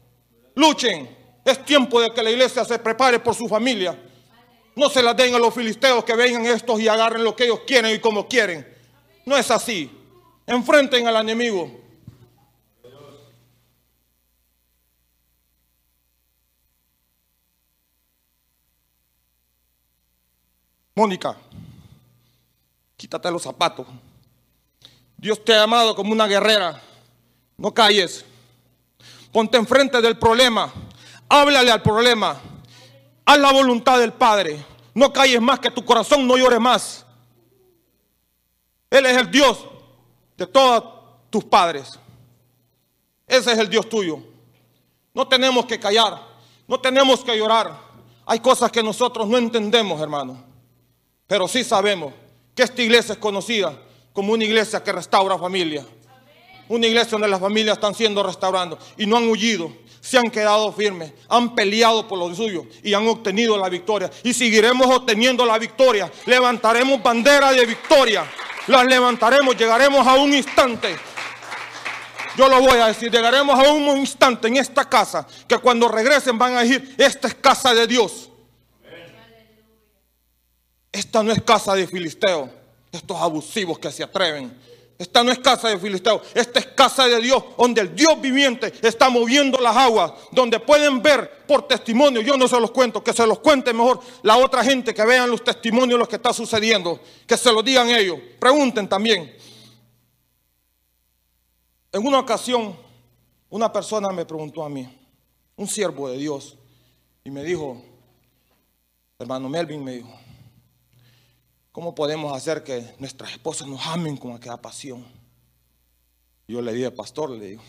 luchen. 0.54 1.22
Es 1.44 1.64
tiempo 1.64 2.00
de 2.00 2.12
que 2.12 2.22
la 2.22 2.30
iglesia 2.30 2.64
se 2.64 2.78
prepare 2.78 3.18
por 3.18 3.34
su 3.34 3.48
familia. 3.48 4.00
No 4.76 4.88
se 4.88 5.02
la 5.02 5.12
den 5.12 5.34
a 5.34 5.38
los 5.38 5.52
filisteos 5.52 6.04
que 6.04 6.14
vengan 6.14 6.46
estos 6.46 6.80
y 6.80 6.88
agarren 6.88 7.24
lo 7.24 7.34
que 7.34 7.44
ellos 7.44 7.60
quieren 7.66 7.94
y 7.94 7.98
como 7.98 8.28
quieren. 8.28 8.66
No 9.26 9.36
es 9.36 9.50
así. 9.50 9.90
Enfrenten 10.46 11.06
al 11.06 11.16
enemigo. 11.16 11.81
Mónica, 20.94 21.36
Quítate 23.02 23.32
los 23.32 23.42
zapatos. 23.42 23.84
Dios 25.16 25.44
te 25.44 25.52
ha 25.52 25.62
llamado 25.62 25.96
como 25.96 26.12
una 26.12 26.28
guerrera. 26.28 26.80
No 27.56 27.74
calles. 27.74 28.24
Ponte 29.32 29.56
enfrente 29.58 30.00
del 30.00 30.16
problema. 30.16 30.72
Háblale 31.28 31.72
al 31.72 31.82
problema. 31.82 32.40
Haz 33.24 33.38
la 33.40 33.50
voluntad 33.50 33.98
del 33.98 34.12
Padre. 34.12 34.64
No 34.94 35.12
calles 35.12 35.40
más 35.40 35.58
que 35.58 35.72
tu 35.72 35.84
corazón 35.84 36.28
no 36.28 36.36
llore 36.36 36.60
más. 36.60 37.04
Él 38.88 39.04
es 39.06 39.16
el 39.16 39.28
Dios 39.32 39.66
de 40.36 40.46
todos 40.46 40.84
tus 41.28 41.42
padres. 41.42 41.98
Ese 43.26 43.50
es 43.50 43.58
el 43.58 43.68
Dios 43.68 43.88
tuyo. 43.88 44.22
No 45.12 45.26
tenemos 45.26 45.66
que 45.66 45.80
callar. 45.80 46.22
No 46.68 46.78
tenemos 46.78 47.24
que 47.24 47.36
llorar. 47.36 47.76
Hay 48.26 48.38
cosas 48.38 48.70
que 48.70 48.80
nosotros 48.80 49.26
no 49.26 49.38
entendemos, 49.38 50.00
hermano. 50.00 50.51
Pero 51.26 51.48
sí 51.48 51.64
sabemos 51.64 52.12
que 52.54 52.62
esta 52.62 52.82
iglesia 52.82 53.14
es 53.14 53.18
conocida 53.18 53.78
como 54.12 54.32
una 54.32 54.44
iglesia 54.44 54.82
que 54.82 54.92
restaura 54.92 55.38
familia. 55.38 55.86
Una 56.68 56.86
iglesia 56.86 57.12
donde 57.12 57.28
las 57.28 57.40
familias 57.40 57.76
están 57.76 57.94
siendo 57.94 58.22
restauradas 58.22 58.78
y 58.96 59.06
no 59.06 59.16
han 59.16 59.28
huido, 59.28 59.72
se 60.00 60.18
han 60.18 60.30
quedado 60.30 60.72
firmes, 60.72 61.12
han 61.28 61.54
peleado 61.54 62.06
por 62.08 62.18
lo 62.18 62.34
suyo 62.34 62.66
y 62.82 62.94
han 62.94 63.06
obtenido 63.06 63.56
la 63.56 63.68
victoria. 63.68 64.10
Y 64.22 64.32
seguiremos 64.32 64.86
obteniendo 64.88 65.44
la 65.44 65.58
victoria. 65.58 66.10
Levantaremos 66.26 67.02
bandera 67.02 67.52
de 67.52 67.66
victoria. 67.66 68.24
Las 68.66 68.84
levantaremos, 68.86 69.56
llegaremos 69.56 70.06
a 70.06 70.14
un 70.14 70.32
instante. 70.32 70.96
Yo 72.36 72.48
lo 72.48 72.60
voy 72.60 72.78
a 72.78 72.86
decir, 72.86 73.10
llegaremos 73.10 73.58
a 73.58 73.70
un 73.70 73.98
instante 73.98 74.48
en 74.48 74.56
esta 74.56 74.88
casa 74.88 75.26
que 75.46 75.58
cuando 75.58 75.88
regresen 75.88 76.38
van 76.38 76.56
a 76.56 76.62
decir, 76.62 76.94
esta 76.96 77.28
es 77.28 77.34
casa 77.34 77.74
de 77.74 77.86
Dios. 77.86 78.30
Esta 80.92 81.22
no 81.22 81.32
es 81.32 81.42
casa 81.42 81.74
de 81.74 81.86
filisteo, 81.86 82.50
estos 82.92 83.16
abusivos 83.16 83.78
que 83.78 83.90
se 83.90 84.04
atreven. 84.04 84.54
Esta 84.98 85.24
no 85.24 85.32
es 85.32 85.38
casa 85.40 85.68
de 85.68 85.78
filisteo, 85.78 86.22
esta 86.32 86.60
es 86.60 86.66
casa 86.66 87.08
de 87.08 87.20
Dios, 87.20 87.42
donde 87.58 87.80
el 87.80 87.96
Dios 87.96 88.20
viviente 88.20 88.72
está 88.82 89.08
moviendo 89.08 89.58
las 89.58 89.76
aguas, 89.76 90.12
donde 90.30 90.60
pueden 90.60 91.02
ver 91.02 91.44
por 91.48 91.66
testimonio, 91.66 92.20
yo 92.20 92.36
no 92.36 92.46
se 92.46 92.60
los 92.60 92.70
cuento, 92.70 93.02
que 93.02 93.12
se 93.12 93.26
los 93.26 93.40
cuente 93.40 93.72
mejor 93.72 94.00
la 94.22 94.36
otra 94.36 94.62
gente, 94.62 94.94
que 94.94 95.04
vean 95.04 95.28
los 95.28 95.42
testimonios, 95.42 95.98
lo 95.98 96.06
que 96.06 96.16
está 96.16 96.32
sucediendo, 96.32 97.00
que 97.26 97.36
se 97.36 97.50
lo 97.50 97.64
digan 97.64 97.88
ellos, 97.88 98.18
pregunten 98.38 98.88
también. 98.88 99.34
En 101.90 102.06
una 102.06 102.20
ocasión, 102.20 102.76
una 103.50 103.72
persona 103.72 104.12
me 104.12 104.24
preguntó 104.24 104.62
a 104.62 104.68
mí, 104.68 104.88
un 105.56 105.66
siervo 105.66 106.10
de 106.10 106.18
Dios, 106.18 106.56
y 107.24 107.30
me 107.30 107.42
dijo, 107.42 107.82
hermano 109.18 109.48
Melvin, 109.48 109.82
me 109.82 109.92
dijo, 109.94 110.12
¿Cómo 111.72 111.94
podemos 111.94 112.36
hacer 112.36 112.62
que 112.62 112.94
nuestras 112.98 113.32
esposas 113.32 113.66
nos 113.66 113.86
amen 113.86 114.18
con 114.18 114.32
aquella 114.32 114.58
pasión? 114.58 115.04
Yo 116.46 116.60
le 116.60 116.74
dije, 116.74 116.90
pastor, 116.90 117.30
le 117.30 117.46
digo, 117.46 117.62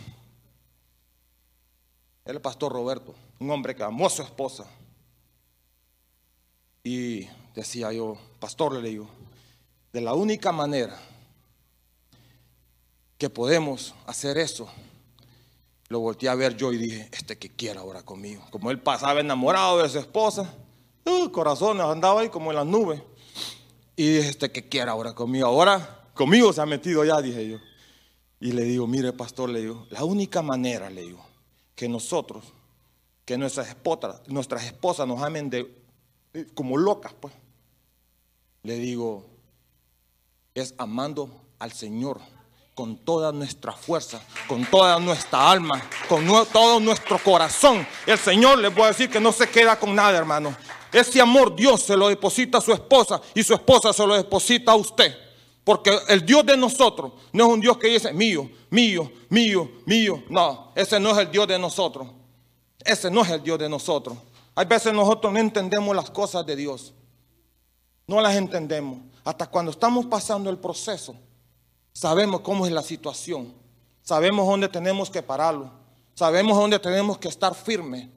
el 2.25 2.41
pastor 2.41 2.73
Roberto, 2.73 3.15
un 3.39 3.49
hombre 3.49 3.73
que 3.73 3.83
amó 3.83 4.07
a 4.07 4.09
su 4.09 4.21
esposa. 4.21 4.65
Y 6.83 7.29
decía 7.55 7.93
yo, 7.93 8.17
pastor, 8.41 8.73
le 8.73 8.89
digo, 8.89 9.07
de 9.93 10.01
la 10.01 10.13
única 10.13 10.51
manera 10.51 10.99
que 13.17 13.29
podemos 13.29 13.95
hacer 14.05 14.37
eso, 14.37 14.67
lo 15.87 16.01
volteé 16.01 16.27
a 16.27 16.35
ver 16.35 16.57
yo 16.57 16.73
y 16.73 16.77
dije, 16.77 17.07
este 17.13 17.37
que 17.37 17.49
quiera 17.49 17.79
ahora 17.79 18.03
conmigo. 18.03 18.43
Como 18.51 18.69
él 18.69 18.81
pasaba 18.81 19.21
enamorado 19.21 19.81
de 19.81 19.87
su 19.87 19.99
esposa, 19.99 20.53
uh, 21.05 21.29
corazones 21.29 21.85
andaba 21.85 22.19
ahí 22.19 22.27
como 22.27 22.51
en 22.51 22.57
las 22.57 22.65
nubes. 22.65 23.01
Y 23.95 24.07
dije, 24.07 24.29
este 24.29 24.51
que 24.51 24.67
quiera 24.67 24.93
ahora 24.93 25.13
conmigo. 25.13 25.47
Ahora 25.47 26.09
conmigo 26.13 26.51
se 26.53 26.61
ha 26.61 26.65
metido 26.65 27.03
ya, 27.05 27.21
dije 27.21 27.47
yo. 27.47 27.57
Y 28.39 28.51
le 28.51 28.63
digo, 28.63 28.87
mire 28.87 29.13
pastor, 29.13 29.49
le 29.49 29.61
digo, 29.61 29.87
la 29.89 30.03
única 30.03 30.41
manera, 30.41 30.89
le 30.89 31.01
digo, 31.01 31.25
que 31.75 31.87
nosotros, 31.87 32.43
que 33.25 33.37
nuestras 33.37 33.69
esposas, 33.69 34.21
nuestras 34.27 34.65
esposas 34.65 35.07
nos 35.07 35.21
amen 35.21 35.49
de, 35.49 35.83
como 36.53 36.77
locas, 36.77 37.13
pues. 37.13 37.33
Le 38.63 38.75
digo, 38.75 39.25
es 40.53 40.73
amando 40.77 41.41
al 41.59 41.71
Señor 41.71 42.19
con 42.75 42.97
toda 42.97 43.31
nuestra 43.31 43.71
fuerza, 43.71 44.21
con 44.47 44.65
toda 44.65 44.99
nuestra 44.99 45.51
alma, 45.51 45.81
con 46.09 46.25
todo 46.51 46.79
nuestro 46.79 47.19
corazón. 47.19 47.85
El 48.05 48.17
Señor 48.17 48.57
les 48.59 48.73
voy 48.73 48.87
decir 48.87 49.09
que 49.09 49.19
no 49.19 49.31
se 49.31 49.49
queda 49.49 49.77
con 49.77 49.93
nada, 49.93 50.17
hermano. 50.17 50.55
Ese 50.91 51.21
amor 51.21 51.55
Dios 51.55 51.83
se 51.83 51.97
lo 51.97 52.07
deposita 52.07 52.57
a 52.57 52.61
su 52.61 52.71
esposa 52.71 53.21
y 53.33 53.43
su 53.43 53.53
esposa 53.53 53.93
se 53.93 54.05
lo 54.05 54.15
deposita 54.15 54.71
a 54.71 54.75
usted. 54.75 55.15
Porque 55.63 55.97
el 56.09 56.25
Dios 56.25 56.45
de 56.45 56.57
nosotros 56.57 57.13
no 57.31 57.45
es 57.45 57.53
un 57.53 57.61
Dios 57.61 57.77
que 57.77 57.87
dice 57.87 58.11
mío, 58.11 58.49
mío, 58.69 59.11
mío, 59.29 59.71
mío. 59.85 60.23
No, 60.29 60.71
ese 60.75 60.99
no 60.99 61.11
es 61.11 61.17
el 61.17 61.31
Dios 61.31 61.47
de 61.47 61.57
nosotros. 61.57 62.07
Ese 62.83 63.09
no 63.09 63.21
es 63.21 63.29
el 63.29 63.41
Dios 63.41 63.57
de 63.59 63.69
nosotros. 63.69 64.17
Hay 64.55 64.65
veces 64.65 64.93
nosotros 64.93 65.31
no 65.31 65.39
entendemos 65.39 65.95
las 65.95 66.11
cosas 66.11 66.45
de 66.45 66.55
Dios. 66.55 66.93
No 68.07 68.19
las 68.19 68.35
entendemos. 68.35 68.99
Hasta 69.23 69.47
cuando 69.47 69.71
estamos 69.71 70.05
pasando 70.05 70.49
el 70.49 70.57
proceso, 70.57 71.15
sabemos 71.93 72.41
cómo 72.41 72.65
es 72.65 72.71
la 72.71 72.83
situación. 72.83 73.53
Sabemos 74.01 74.45
dónde 74.45 74.67
tenemos 74.67 75.09
que 75.09 75.23
pararlo. 75.23 75.71
Sabemos 76.15 76.57
dónde 76.57 76.77
tenemos 76.79 77.17
que 77.17 77.29
estar 77.29 77.55
firmes. 77.55 78.09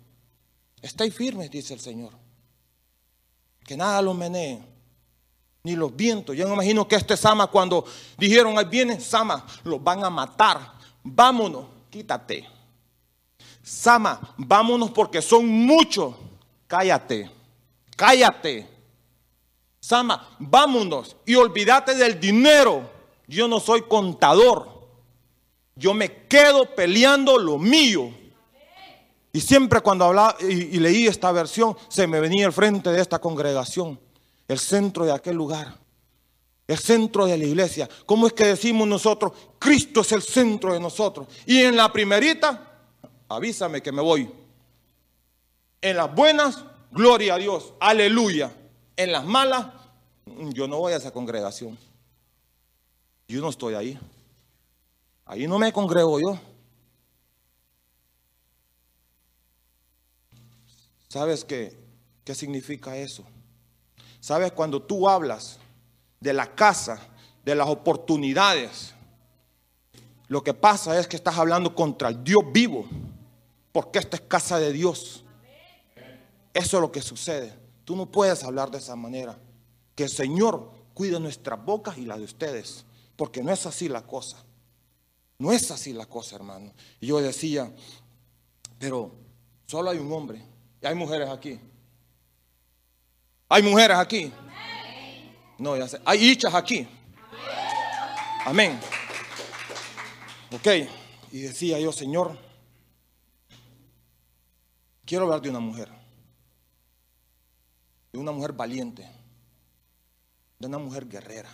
Estáis 0.82 1.14
firmes, 1.14 1.50
dice 1.50 1.74
el 1.74 1.80
Señor 1.80 2.26
que 3.66 3.76
nada 3.76 4.00
los 4.00 4.16
menee, 4.16 4.62
ni 5.64 5.74
los 5.74 5.94
vientos. 5.94 6.36
Yo 6.36 6.46
me 6.46 6.54
imagino 6.54 6.86
que 6.86 6.94
este 6.94 7.16
Sama 7.16 7.48
cuando 7.48 7.84
dijeron, 8.16 8.56
ahí 8.56 8.64
viene 8.66 9.00
Sama, 9.00 9.44
los 9.64 9.82
van 9.82 10.04
a 10.04 10.10
matar. 10.10 10.74
Vámonos, 11.02 11.66
quítate. 11.90 12.48
Sama, 13.62 14.34
vámonos 14.36 14.92
porque 14.92 15.20
son 15.20 15.48
muchos. 15.48 16.14
Cállate, 16.68 17.30
cállate. 17.96 18.68
Sama, 19.80 20.36
vámonos 20.38 21.16
y 21.26 21.34
olvídate 21.34 21.94
del 21.94 22.18
dinero. 22.18 22.95
Yo 23.26 23.48
no 23.48 23.60
soy 23.60 23.82
contador. 23.82 24.68
Yo 25.74 25.92
me 25.94 26.26
quedo 26.26 26.74
peleando 26.74 27.38
lo 27.38 27.58
mío. 27.58 28.10
Y 29.32 29.40
siempre 29.42 29.82
cuando 29.82 30.06
hablaba 30.06 30.36
y, 30.40 30.78
leí 30.78 31.06
esta 31.06 31.30
versión, 31.30 31.76
se 31.88 32.06
me 32.06 32.20
venía 32.20 32.46
al 32.46 32.54
frente 32.54 32.90
de 32.90 33.02
esta 33.02 33.18
congregación, 33.18 34.00
el 34.48 34.58
centro 34.58 35.04
de 35.04 35.12
aquel 35.12 35.36
lugar, 35.36 35.76
el 36.66 36.78
centro 36.78 37.26
de 37.26 37.36
la 37.36 37.44
iglesia. 37.44 37.86
¿Cómo 38.06 38.26
es 38.26 38.32
que 38.32 38.46
decimos 38.46 38.88
nosotros, 38.88 39.32
Cristo 39.58 40.00
es 40.00 40.12
el 40.12 40.22
centro 40.22 40.72
de 40.72 40.80
nosotros? 40.80 41.26
Y 41.44 41.60
en 41.60 41.76
la 41.76 41.92
primerita, 41.92 42.78
avísame 43.28 43.82
que 43.82 43.92
me 43.92 44.00
voy. 44.00 44.30
En 45.82 45.96
las 45.98 46.14
buenas, 46.14 46.64
gloria 46.90 47.34
a 47.34 47.38
Dios, 47.38 47.74
aleluya. 47.78 48.50
En 48.96 49.12
las 49.12 49.26
malas, 49.26 49.66
yo 50.24 50.66
no 50.66 50.78
voy 50.78 50.94
a 50.94 50.96
esa 50.96 51.10
congregación. 51.10 51.76
Yo 53.28 53.40
no 53.40 53.48
estoy 53.48 53.74
ahí. 53.74 53.98
Ahí 55.24 55.46
no 55.46 55.58
me 55.58 55.72
congrego 55.72 56.20
yo. 56.20 56.38
¿Sabes 61.08 61.44
qué, 61.44 61.76
qué 62.24 62.34
significa 62.34 62.96
eso? 62.96 63.24
¿Sabes 64.20 64.52
cuando 64.52 64.82
tú 64.82 65.08
hablas 65.08 65.58
de 66.20 66.32
la 66.32 66.54
casa, 66.54 67.00
de 67.44 67.54
las 67.54 67.68
oportunidades? 67.68 68.94
Lo 70.28 70.42
que 70.42 70.54
pasa 70.54 70.98
es 70.98 71.06
que 71.06 71.16
estás 71.16 71.38
hablando 71.38 71.74
contra 71.74 72.08
el 72.08 72.24
Dios 72.24 72.42
vivo, 72.52 72.86
porque 73.72 73.98
esta 73.98 74.16
es 74.16 74.22
casa 74.22 74.58
de 74.58 74.72
Dios. 74.72 75.24
Eso 76.52 76.76
es 76.78 76.80
lo 76.80 76.90
que 76.90 77.02
sucede. 77.02 77.52
Tú 77.84 77.94
no 77.94 78.06
puedes 78.06 78.42
hablar 78.42 78.70
de 78.70 78.78
esa 78.78 78.96
manera. 78.96 79.38
Que 79.94 80.04
el 80.04 80.10
Señor 80.10 80.72
cuide 80.94 81.20
nuestras 81.20 81.62
bocas 81.62 81.98
y 81.98 82.06
las 82.06 82.16
de 82.18 82.24
ustedes, 82.24 82.85
porque 83.16 83.42
no 83.42 83.52
es 83.52 83.66
así 83.66 83.88
la 83.88 84.06
cosa. 84.06 84.42
No 85.38 85.52
es 85.52 85.70
así 85.70 85.92
la 85.92 86.06
cosa, 86.06 86.36
hermano. 86.36 86.72
Y 87.00 87.08
yo 87.08 87.20
decía, 87.20 87.70
pero 88.78 89.12
solo 89.66 89.90
hay 89.90 89.98
un 89.98 90.12
hombre 90.12 90.56
hay 90.86 90.94
mujeres 90.94 91.28
aquí. 91.28 91.58
Hay 93.48 93.62
mujeres 93.62 93.96
aquí. 93.96 94.32
No, 95.58 95.76
ya 95.76 95.88
sé. 95.88 96.00
Hay 96.04 96.30
hichas 96.30 96.54
aquí. 96.54 96.86
Amén. 98.44 98.78
Ok. 100.52 100.66
Y 101.32 101.40
decía 101.40 101.80
yo, 101.80 101.92
Señor, 101.92 102.38
quiero 105.04 105.24
hablar 105.24 105.40
de 105.40 105.50
una 105.50 105.60
mujer. 105.60 105.90
De 108.12 108.18
una 108.18 108.32
mujer 108.32 108.52
valiente. 108.52 109.08
De 110.58 110.66
una 110.66 110.78
mujer 110.78 111.06
guerrera. 111.08 111.50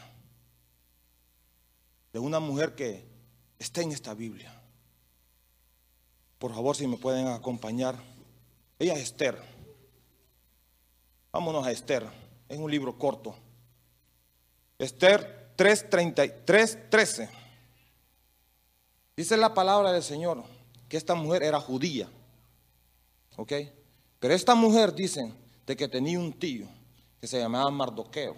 De 2.12 2.18
una 2.18 2.40
mujer 2.40 2.74
que 2.74 3.04
está 3.58 3.80
en 3.80 3.92
esta 3.92 4.14
Biblia. 4.14 4.60
Por 6.38 6.52
favor, 6.52 6.76
si 6.76 6.86
me 6.86 6.96
pueden 6.96 7.28
acompañar. 7.28 7.96
Ella 8.78 8.94
es 8.94 9.02
Esther. 9.02 9.38
Vámonos 11.30 11.66
a 11.66 11.70
Esther. 11.70 12.06
Es 12.48 12.58
un 12.58 12.70
libro 12.70 12.98
corto. 12.98 13.34
Esther 14.78 15.54
3.13. 15.56 17.30
Dice 19.16 19.36
la 19.36 19.54
palabra 19.54 19.92
del 19.92 20.02
Señor 20.02 20.42
que 20.88 20.96
esta 20.96 21.14
mujer 21.14 21.44
era 21.44 21.60
judía. 21.60 22.08
¿Ok? 23.36 23.52
Pero 24.18 24.34
esta 24.34 24.54
mujer 24.54 24.92
dicen 24.94 25.34
de 25.64 25.76
que 25.76 25.88
tenía 25.88 26.18
un 26.18 26.32
tío 26.32 26.66
que 27.20 27.26
se 27.26 27.38
llamaba 27.38 27.70
Mardoqueo. 27.70 28.34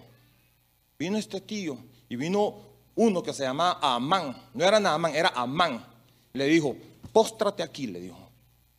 Vino 0.98 1.16
este 1.16 1.40
tío 1.40 1.78
y 2.08 2.16
vino 2.16 2.73
uno 2.94 3.22
que 3.22 3.32
se 3.32 3.44
llamaba 3.44 3.78
Amán. 3.80 4.36
No 4.52 4.64
era 4.64 4.80
Naamán, 4.80 5.14
era 5.14 5.30
Amán. 5.30 5.84
Le 6.32 6.46
dijo, 6.46 6.76
póstrate 7.12 7.62
aquí, 7.62 7.86
le 7.86 8.00
dijo. 8.00 8.18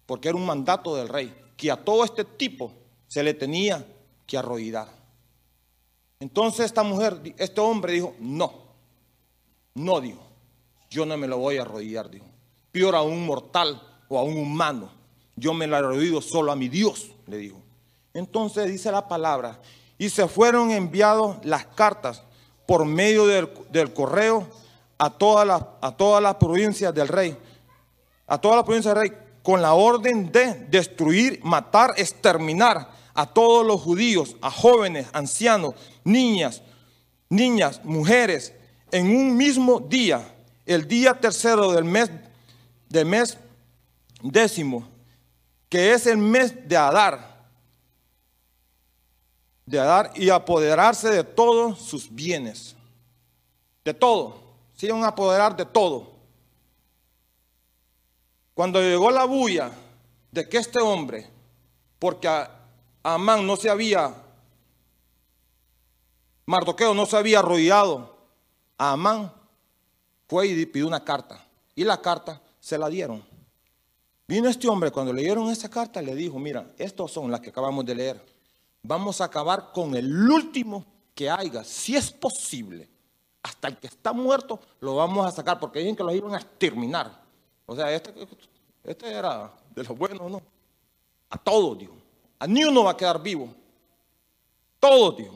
Porque 0.06 0.30
era 0.30 0.38
un 0.38 0.46
mandato 0.46 0.96
del 0.96 1.10
rey. 1.10 1.36
Que 1.58 1.72
a 1.72 1.78
todo 1.78 2.04
este 2.04 2.26
tipo 2.26 2.72
se 3.08 3.24
le 3.24 3.34
tenía 3.34 3.86
que 4.26 4.38
arrodillar. 4.38 4.88
Entonces 6.20 6.66
esta 6.66 6.84
mujer, 6.84 7.36
este 7.38 7.62
hombre 7.62 7.94
dijo, 7.94 8.16
no, 8.20 8.54
no 9.74 10.02
dijo, 10.02 10.26
yo 10.90 11.06
no 11.06 11.18
me 11.18 11.28
lo 11.28 11.38
voy 11.38 11.58
a 11.58 11.64
arrodillar, 11.64 12.10
dijo. 12.10 12.26
Peor 12.72 12.96
a 12.96 13.02
un 13.02 13.26
mortal 13.26 13.82
o 14.08 14.18
a 14.18 14.24
un 14.24 14.38
humano, 14.38 14.90
yo 15.36 15.54
me 15.54 15.68
lo 15.68 15.76
arrodillo 15.76 16.22
solo 16.22 16.52
a 16.52 16.56
mi 16.56 16.70
Dios, 16.70 17.12
le 17.28 17.38
dijo. 17.38 17.62
Entonces 18.14 18.72
dice 18.72 18.92
la 18.92 19.08
palabra, 19.08 19.60
y 19.98 20.10
se 20.10 20.28
fueron 20.28 20.72
enviados 20.72 21.38
las 21.44 21.66
cartas 21.66 22.24
por 22.66 22.86
medio 22.86 23.28
del, 23.28 23.94
correo 23.94 24.48
a 24.98 25.10
todas, 25.10 25.46
las, 25.46 25.64
a 25.82 25.96
todas 25.96 26.22
las 26.22 26.36
provincias 26.36 26.94
del 26.94 27.08
rey, 27.08 27.38
a 28.28 28.40
todas 28.40 28.58
las 28.58 28.66
provincias 28.66 28.96
del 28.96 29.10
rey, 29.10 29.18
con 29.44 29.62
la 29.62 29.74
orden 29.74 30.32
de 30.32 30.54
destruir, 30.70 31.40
matar, 31.44 31.94
exterminar 31.98 32.90
a 33.14 33.26
todos 33.28 33.66
los 33.66 33.80
judíos, 33.82 34.36
a 34.42 34.50
jóvenes, 34.50 35.08
ancianos, 35.14 35.76
niñas, 36.04 36.62
niñas, 37.30 37.82
mujeres, 37.84 38.54
en 38.92 39.08
un 39.16 39.38
mismo 39.38 39.80
día, 39.80 40.36
el 40.66 40.88
día 40.88 41.14
tercero 41.14 41.72
del 41.72 41.84
mes, 41.84 42.10
del 42.90 43.06
mes 43.06 43.38
décimo, 44.22 44.88
que 45.70 45.94
es 45.94 46.08
el 46.08 46.18
mes 46.18 46.68
de 46.68 46.78
Adar, 46.78 47.35
de 49.66 49.80
Adar 49.80 50.12
y 50.16 50.30
apoderarse 50.30 51.10
de 51.10 51.24
todos 51.24 51.80
sus 51.80 52.14
bienes, 52.14 52.76
de 53.84 53.94
todo, 53.94 54.40
se 54.76 54.88
iban 54.88 55.04
a 55.04 55.08
apoderar 55.08 55.56
de 55.56 55.66
todo. 55.66 56.14
Cuando 58.54 58.80
llegó 58.80 59.12
la 59.12 59.26
bulla 59.26 59.72
de 60.32 60.48
que 60.48 60.58
este 60.58 60.80
hombre, 60.80 61.30
porque 62.00 62.30
Amán 63.04 63.46
no 63.46 63.56
se 63.56 63.70
había, 63.70 64.14
Mardoqueo 66.46 66.94
no 66.94 67.06
se 67.06 67.18
había 67.18 67.40
arrodillado 67.40 68.16
a 68.78 68.92
Amán, 68.92 69.32
fue 70.28 70.48
y 70.48 70.66
pidió 70.66 70.88
una 70.88 71.04
carta. 71.04 71.46
Y 71.76 71.84
la 71.84 72.02
carta 72.02 72.42
se 72.60 72.78
la 72.78 72.88
dieron. 72.90 73.24
Vino 74.28 74.50
este 74.50 74.68
hombre, 74.68 74.92
cuando 74.92 75.14
le 75.14 75.22
dieron 75.22 75.50
esa 75.50 75.70
carta, 75.70 76.02
le 76.02 76.16
dijo, 76.16 76.40
mira, 76.40 76.74
estas 76.78 77.12
son 77.12 77.30
las 77.30 77.42
que 77.42 77.50
acabamos 77.50 77.86
de 77.86 77.96
leer. 77.96 78.35
Vamos 78.88 79.20
a 79.20 79.25
acabar 79.25 79.72
con 79.74 79.96
el 79.96 80.30
último 80.30 80.86
que 81.13 81.30
haya, 81.30 81.63
si 81.63 81.96
es 81.96 82.12
posible. 82.12 82.88
Hasta 83.42 83.68
el 83.68 83.77
que 83.77 83.88
está 83.88 84.12
muerto 84.12 84.60
lo 84.80 84.96
vamos 84.96 85.25
a 85.25 85.32
sacar, 85.32 85.60
porque 85.60 85.80
dicen 85.80 85.96
que 85.96 86.04
los 86.04 86.13
iban 86.13 86.34
a 86.34 86.38
exterminar. 86.38 87.22
O 87.65 87.75
sea, 87.75 87.92
este, 87.92 88.13
este 88.84 89.12
era 89.12 89.51
de 89.75 89.84
los 89.84 89.98
buenos, 89.98 90.32
¿no? 90.32 90.42
A 91.30 91.38
todos, 91.38 91.77
dijo. 91.77 91.94
A 92.39 92.48
ni 92.48 92.63
uno 92.63 92.84
va 92.84 92.92
a 92.92 92.98
quedar 92.98 93.22
vivo. 93.22 93.50
Todos, 94.80 95.18
dijo. 95.18 95.34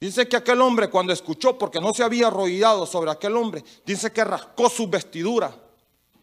Dice 0.00 0.28
que 0.28 0.36
aquel 0.36 0.60
hombre 0.60 0.90
cuando 0.90 1.12
escuchó, 1.12 1.56
porque 1.56 1.80
no 1.80 1.94
se 1.94 2.04
había 2.04 2.26
arrodillado 2.26 2.86
sobre 2.86 3.10
aquel 3.10 3.36
hombre, 3.36 3.64
dice 3.86 4.12
que 4.12 4.22
rascó 4.22 4.68
su 4.68 4.86
vestidura 4.86 5.54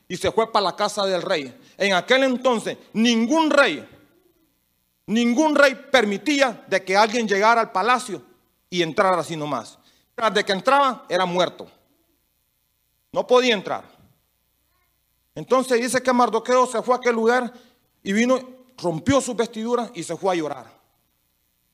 y 0.08 0.18
se 0.18 0.32
fue 0.32 0.52
para 0.52 0.66
la 0.66 0.76
casa 0.76 1.06
del 1.06 1.22
rey. 1.22 1.58
En 1.78 1.94
aquel 1.94 2.24
entonces 2.24 2.78
ningún 2.94 3.50
rey, 3.50 3.88
ningún 5.12 5.56
rey 5.56 5.76
permitía 5.92 6.64
de 6.68 6.84
que 6.84 6.96
alguien 6.96 7.28
llegara 7.28 7.62
al 7.62 7.72
palacio 7.72 8.22
y 8.70 8.82
entrara 8.82 9.20
así 9.20 9.36
nomás. 9.36 9.78
Tras 10.16 10.34
de 10.34 10.44
que 10.44 10.54
entraba 10.54 11.06
era 11.10 11.26
muerto. 11.26 11.68
No 13.12 13.28
podía 13.28 13.54
entrar. 13.54 13.84
Entonces 15.36 15.82
dice 15.82 16.02
que 16.02 16.14
Mardoqueo 16.14 16.66
se 16.66 16.82
fue 16.82 16.96
a 16.96 16.98
aquel 16.98 17.16
lugar 17.16 17.52
y 18.04 18.14
vino, 18.14 18.40
rompió 18.78 19.20
sus 19.22 19.36
vestiduras 19.36 19.92
y 19.94 20.04
se 20.04 20.16
fue 20.16 20.34
a 20.34 20.38
llorar. 20.38 20.66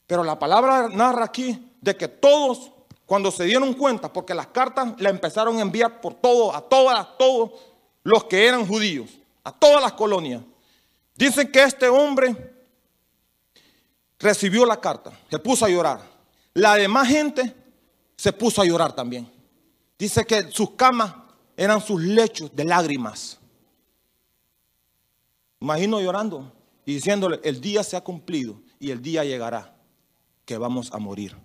Pero 0.07 0.23
la 0.23 0.39
palabra 0.39 0.89
narra 0.89 1.25
aquí 1.25 1.75
de 1.81 1.95
que 1.95 2.07
todos, 2.07 2.71
cuando 3.05 3.29
se 3.29 3.43
dieron 3.43 3.73
cuenta, 3.73 4.11
porque 4.11 4.33
las 4.33 4.47
cartas 4.47 4.93
la 4.99 5.09
empezaron 5.09 5.57
a 5.57 5.61
enviar 5.61 6.01
por 6.01 6.15
todo, 6.15 6.55
a 6.55 6.61
todas, 6.61 7.17
todos 7.17 7.51
los 8.03 8.23
que 8.23 8.47
eran 8.47 8.65
judíos, 8.65 9.11
a 9.43 9.51
todas 9.51 9.81
las 9.81 9.93
colonias. 9.93 10.41
Dicen 11.15 11.51
que 11.51 11.63
este 11.63 11.87
hombre 11.89 12.56
recibió 14.19 14.65
la 14.65 14.79
carta, 14.79 15.11
se 15.29 15.39
puso 15.39 15.65
a 15.65 15.69
llorar. 15.69 16.01
La 16.53 16.75
demás 16.75 17.07
gente 17.07 17.55
se 18.15 18.33
puso 18.33 18.61
a 18.61 18.65
llorar 18.65 18.93
también. 18.93 19.31
Dice 19.97 20.25
que 20.25 20.51
sus 20.51 20.71
camas 20.71 21.13
eran 21.55 21.81
sus 21.81 22.01
lechos 22.01 22.55
de 22.55 22.65
lágrimas. 22.65 23.39
Imagino 25.59 25.99
llorando 25.99 26.51
y 26.85 26.95
diciéndole, 26.95 27.39
el 27.43 27.59
día 27.59 27.83
se 27.83 27.97
ha 27.97 28.01
cumplido 28.01 28.61
y 28.79 28.91
el 28.91 29.01
día 29.01 29.23
llegará 29.23 29.75
que 30.45 30.57
vamos 30.57 30.91
a 30.93 30.97
morir. 30.99 31.35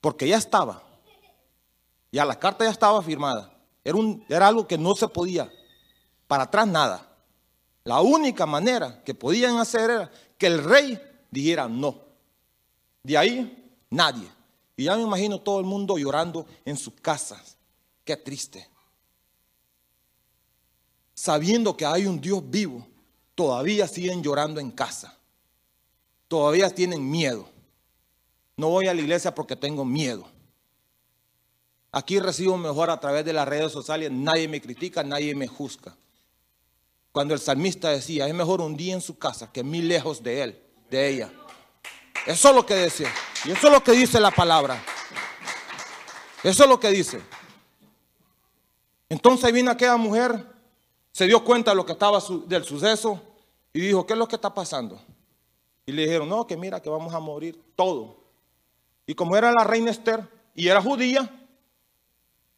Porque 0.00 0.28
ya 0.28 0.38
estaba, 0.38 0.82
ya 2.10 2.24
la 2.24 2.38
carta 2.38 2.64
ya 2.64 2.70
estaba 2.70 3.02
firmada. 3.02 3.52
Era, 3.84 3.98
era 4.28 4.48
algo 4.48 4.66
que 4.66 4.78
no 4.78 4.94
se 4.94 5.08
podía, 5.08 5.52
para 6.26 6.44
atrás 6.44 6.66
nada. 6.66 7.08
La 7.84 8.00
única 8.00 8.46
manera 8.46 9.02
que 9.04 9.14
podían 9.14 9.58
hacer 9.58 9.90
era 9.90 10.10
que 10.38 10.46
el 10.46 10.62
rey 10.62 11.00
dijera 11.32 11.66
no. 11.66 11.98
De 13.02 13.18
ahí, 13.18 13.74
nadie. 13.90 14.28
Y 14.76 14.84
ya 14.84 14.96
me 14.96 15.02
imagino 15.02 15.40
todo 15.40 15.58
el 15.58 15.66
mundo 15.66 15.98
llorando 15.98 16.46
en 16.64 16.76
sus 16.76 16.94
casas. 16.94 17.56
Qué 18.04 18.16
triste. 18.16 18.68
Sabiendo 21.14 21.76
que 21.76 21.84
hay 21.84 22.06
un 22.06 22.20
Dios 22.20 22.42
vivo, 22.48 22.86
todavía 23.34 23.88
siguen 23.88 24.22
llorando 24.22 24.60
en 24.60 24.70
casa. 24.70 25.18
Todavía 26.28 26.70
tienen 26.70 27.10
miedo. 27.10 27.48
No 28.56 28.68
voy 28.68 28.86
a 28.86 28.94
la 28.94 29.00
iglesia 29.00 29.34
porque 29.34 29.56
tengo 29.56 29.84
miedo. 29.84 30.26
Aquí 31.90 32.18
recibo 32.18 32.56
mejor 32.56 32.90
a 32.90 33.00
través 33.00 33.24
de 33.24 33.32
las 33.32 33.46
redes 33.46 33.72
sociales, 33.72 34.10
nadie 34.10 34.48
me 34.48 34.60
critica, 34.60 35.02
nadie 35.02 35.34
me 35.34 35.46
juzga. 35.46 35.94
Cuando 37.12 37.34
el 37.34 37.40
salmista 37.40 37.90
decía, 37.90 38.26
es 38.26 38.34
mejor 38.34 38.62
un 38.62 38.76
día 38.76 38.94
en 38.94 39.02
su 39.02 39.18
casa 39.18 39.52
que 39.52 39.62
mil 39.62 39.88
lejos 39.88 40.22
de 40.22 40.42
él, 40.42 40.62
de 40.92 41.08
ella. 41.08 41.32
Eso 42.26 42.50
es 42.50 42.54
lo 42.54 42.66
que 42.66 42.74
decía. 42.74 43.10
Y 43.44 43.50
eso 43.50 43.66
es 43.66 43.72
lo 43.72 43.82
que 43.82 43.92
dice 43.92 44.20
la 44.20 44.30
palabra. 44.30 44.80
Eso 46.44 46.64
es 46.64 46.68
lo 46.68 46.78
que 46.78 46.90
dice. 46.90 47.20
Entonces 49.08 49.52
vino 49.52 49.70
aquella 49.70 49.96
mujer, 49.96 50.46
se 51.10 51.26
dio 51.26 51.42
cuenta 51.42 51.70
de 51.70 51.76
lo 51.76 51.86
que 51.86 51.92
estaba 51.92 52.20
del 52.46 52.64
suceso 52.64 53.20
y 53.72 53.80
dijo, 53.80 54.06
¿qué 54.06 54.12
es 54.12 54.18
lo 54.18 54.28
que 54.28 54.36
está 54.36 54.52
pasando? 54.52 55.00
Y 55.86 55.92
le 55.92 56.02
dijeron, 56.02 56.28
no, 56.28 56.46
que 56.46 56.56
mira 56.56 56.80
que 56.80 56.90
vamos 56.90 57.12
a 57.14 57.18
morir 57.18 57.60
todo. 57.74 58.22
Y 59.06 59.14
como 59.14 59.36
era 59.36 59.50
la 59.50 59.64
reina 59.64 59.90
Esther 59.90 60.28
y 60.54 60.68
era 60.68 60.80
judía, 60.80 61.28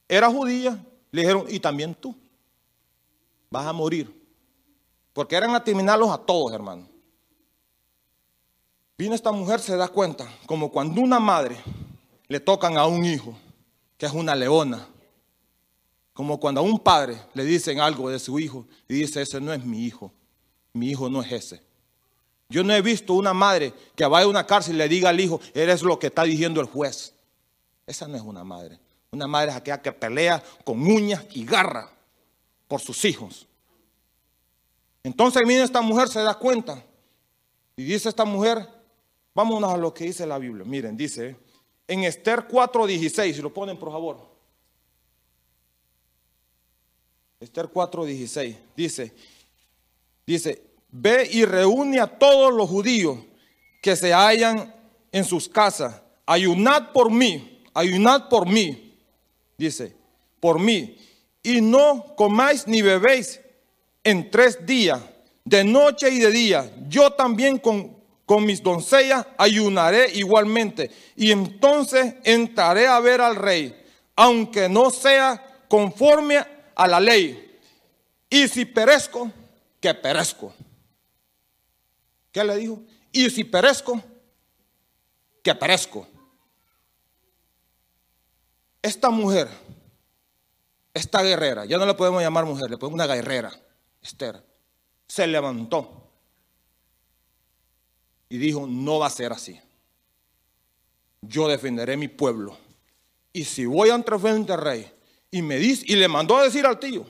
era 0.08 0.28
judía, 0.28 0.84
le 1.10 1.20
dijeron, 1.22 1.46
y 1.48 1.60
también 1.60 1.94
tú 1.94 2.16
vas 3.48 3.66
a 3.66 3.72
morir. 3.72 4.12
Porque 5.12 5.36
eran 5.36 5.54
a 5.54 5.58
a 5.58 6.18
todos, 6.18 6.52
hermano. 6.52 6.93
Vino 8.96 9.14
esta 9.14 9.32
mujer, 9.32 9.58
se 9.58 9.76
da 9.76 9.88
cuenta, 9.88 10.28
como 10.46 10.70
cuando 10.70 11.00
una 11.00 11.18
madre 11.18 11.56
le 12.28 12.38
tocan 12.38 12.76
a 12.78 12.86
un 12.86 13.04
hijo, 13.04 13.36
que 13.98 14.06
es 14.06 14.12
una 14.12 14.36
leona. 14.36 14.86
Como 16.12 16.38
cuando 16.38 16.60
a 16.60 16.64
un 16.64 16.78
padre 16.78 17.20
le 17.34 17.44
dicen 17.44 17.80
algo 17.80 18.08
de 18.08 18.20
su 18.20 18.38
hijo 18.38 18.66
y 18.88 18.94
dice, 18.94 19.20
ese 19.20 19.40
no 19.40 19.52
es 19.52 19.64
mi 19.64 19.84
hijo, 19.84 20.12
mi 20.72 20.90
hijo 20.90 21.08
no 21.08 21.22
es 21.22 21.32
ese. 21.32 21.62
Yo 22.48 22.62
no 22.62 22.72
he 22.72 22.82
visto 22.82 23.14
una 23.14 23.34
madre 23.34 23.74
que 23.96 24.06
vaya 24.06 24.26
a 24.26 24.28
una 24.28 24.46
cárcel 24.46 24.76
y 24.76 24.78
le 24.78 24.88
diga 24.88 25.08
al 25.08 25.18
hijo, 25.18 25.40
eres 25.54 25.82
lo 25.82 25.98
que 25.98 26.06
está 26.06 26.22
diciendo 26.22 26.60
el 26.60 26.68
juez. 26.68 27.14
Esa 27.86 28.06
no 28.06 28.16
es 28.16 28.22
una 28.22 28.44
madre. 28.44 28.78
Una 29.10 29.26
madre 29.26 29.50
es 29.50 29.56
aquella 29.56 29.82
que 29.82 29.90
pelea 29.90 30.40
con 30.64 30.80
uñas 30.80 31.24
y 31.32 31.44
garra 31.44 31.90
por 32.68 32.80
sus 32.80 33.04
hijos. 33.04 33.48
Entonces 35.02 35.42
viene 35.46 35.64
esta 35.64 35.80
mujer, 35.80 36.08
se 36.08 36.22
da 36.22 36.34
cuenta. 36.34 36.84
Y 37.76 37.82
dice 37.82 38.08
esta 38.08 38.24
mujer, 38.24 38.68
vámonos 39.34 39.72
a 39.72 39.76
lo 39.76 39.92
que 39.92 40.04
dice 40.04 40.26
la 40.26 40.38
Biblia. 40.38 40.64
Miren, 40.64 40.96
dice 40.96 41.36
en 41.86 42.04
Esther 42.04 42.48
4.16, 42.48 43.34
si 43.34 43.42
lo 43.42 43.52
ponen 43.52 43.76
por 43.76 43.90
favor. 43.92 44.34
Esther 47.40 47.66
4.16, 47.66 48.56
dice, 48.74 49.12
dice, 50.26 50.62
ve 50.90 51.28
y 51.30 51.44
reúne 51.44 52.00
a 52.00 52.06
todos 52.06 52.54
los 52.54 52.70
judíos 52.70 53.18
que 53.82 53.94
se 53.96 54.14
hallan 54.14 54.74
en 55.12 55.24
sus 55.24 55.46
casas 55.48 56.00
ayunad 56.26 56.92
por 56.92 57.10
mí, 57.10 57.62
ayunad 57.74 58.28
por 58.28 58.46
mí, 58.46 58.96
dice, 59.56 59.94
por 60.40 60.58
mí, 60.58 60.96
y 61.42 61.60
no 61.60 62.14
comáis 62.16 62.66
ni 62.66 62.82
bebéis 62.82 63.40
en 64.02 64.30
tres 64.30 64.64
días, 64.64 65.00
de 65.44 65.64
noche 65.64 66.10
y 66.10 66.18
de 66.18 66.30
día. 66.30 66.74
Yo 66.88 67.10
también 67.10 67.58
con, 67.58 67.93
con 68.26 68.44
mis 68.44 68.62
doncellas 68.62 69.26
ayunaré 69.36 70.12
igualmente, 70.14 70.90
y 71.16 71.30
entonces 71.30 72.14
entraré 72.24 72.86
a 72.86 73.00
ver 73.00 73.20
al 73.20 73.36
rey, 73.36 73.74
aunque 74.16 74.68
no 74.68 74.90
sea 74.90 75.64
conforme 75.68 76.38
a 76.74 76.88
la 76.88 77.00
ley. 77.00 77.60
Y 78.30 78.48
si 78.48 78.64
perezco, 78.64 79.30
que 79.80 79.94
perezco. 79.94 80.54
¿Qué 82.32 82.42
le 82.42 82.56
dijo? 82.56 82.82
Y 83.12 83.30
si 83.30 83.44
perezco, 83.44 84.02
que 85.42 85.54
perezco. 85.54 86.08
Esta 88.82 89.10
mujer, 89.10 89.48
esta 90.92 91.22
guerrera, 91.22 91.64
ya 91.64 91.78
no 91.78 91.86
le 91.86 91.94
podemos 91.94 92.22
llamar 92.22 92.44
mujer, 92.44 92.70
le 92.70 92.76
podemos 92.76 92.94
una 92.94 93.06
guerrera, 93.06 93.52
Esther, 94.02 94.44
se 95.06 95.26
levantó 95.26 96.03
y 98.34 98.38
dijo, 98.38 98.66
no 98.66 98.98
va 98.98 99.06
a 99.06 99.10
ser 99.10 99.32
así. 99.32 99.56
Yo 101.22 101.46
defenderé 101.46 101.96
mi 101.96 102.08
pueblo. 102.08 102.56
Y 103.32 103.44
si 103.44 103.64
voy 103.64 103.90
ante 103.90 104.18
frente 104.18 104.52
al 104.52 104.60
rey 104.60 104.90
y 105.30 105.40
me 105.40 105.56
dice, 105.56 105.84
y 105.86 105.94
le 105.94 106.08
mandó 106.08 106.36
a 106.38 106.42
decir 106.42 106.66
al 106.66 106.80
tío, 106.80 107.06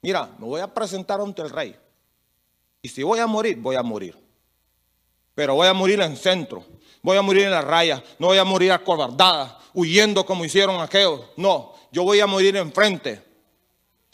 mira, 0.00 0.32
me 0.38 0.46
voy 0.46 0.60
a 0.60 0.72
presentar 0.72 1.20
ante 1.20 1.42
el 1.42 1.50
rey. 1.50 1.74
Y 2.80 2.88
si 2.88 3.02
voy 3.02 3.18
a 3.18 3.26
morir, 3.26 3.56
voy 3.56 3.74
a 3.74 3.82
morir. 3.82 4.16
Pero 5.34 5.56
voy 5.56 5.66
a 5.66 5.74
morir 5.74 6.00
en 6.02 6.16
centro, 6.16 6.64
voy 7.02 7.16
a 7.16 7.22
morir 7.22 7.46
en 7.46 7.50
la 7.50 7.62
raya, 7.62 8.00
no 8.20 8.28
voy 8.28 8.38
a 8.38 8.44
morir 8.44 8.70
acobardada, 8.70 9.58
huyendo 9.74 10.24
como 10.24 10.44
hicieron 10.44 10.80
aquellos. 10.80 11.22
No, 11.36 11.74
yo 11.90 12.04
voy 12.04 12.20
a 12.20 12.28
morir 12.28 12.54
enfrente. 12.54 13.20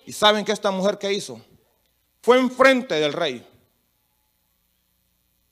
¿Y 0.06 0.12
saben 0.12 0.42
que 0.42 0.52
esta 0.52 0.70
mujer 0.70 0.96
que 0.96 1.12
hizo? 1.12 1.38
Fue 2.22 2.38
enfrente 2.38 2.94
del 2.94 3.12
rey. 3.12 3.46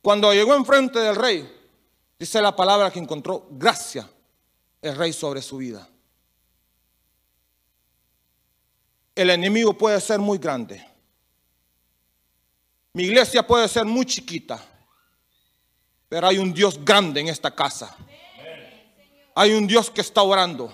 Cuando 0.05 0.35
llegó 0.35 0.55
enfrente 0.55 0.99
del 0.99 1.17
rey, 1.17 1.51
dice 2.19 2.43
la 2.43 2.55
palabra 2.55 2.91
que 2.91 2.99
encontró 2.99 3.49
gracia 3.53 4.07
el 4.83 4.95
rey 4.95 5.15
sobre 5.15 5.41
su 5.41 5.57
vida. 5.57 5.89
El 9.15 9.31
enemigo 9.31 9.73
puede 9.73 9.99
ser 10.03 10.19
muy 10.19 10.37
grande. 10.37 10.87
Mi 12.93 13.05
iglesia 13.05 13.47
puede 13.47 13.67
ser 13.67 13.87
muy 13.87 14.05
chiquita. 14.05 14.63
Pero 16.11 16.27
hay 16.27 16.37
un 16.37 16.53
Dios 16.53 16.85
grande 16.85 17.23
en 17.23 17.29
esta 17.29 17.51
casa. 17.51 17.97
Hay 19.35 19.55
un 19.55 19.67
Dios 19.67 19.91
que 19.91 20.03
está 20.03 20.21
orando. 20.21 20.71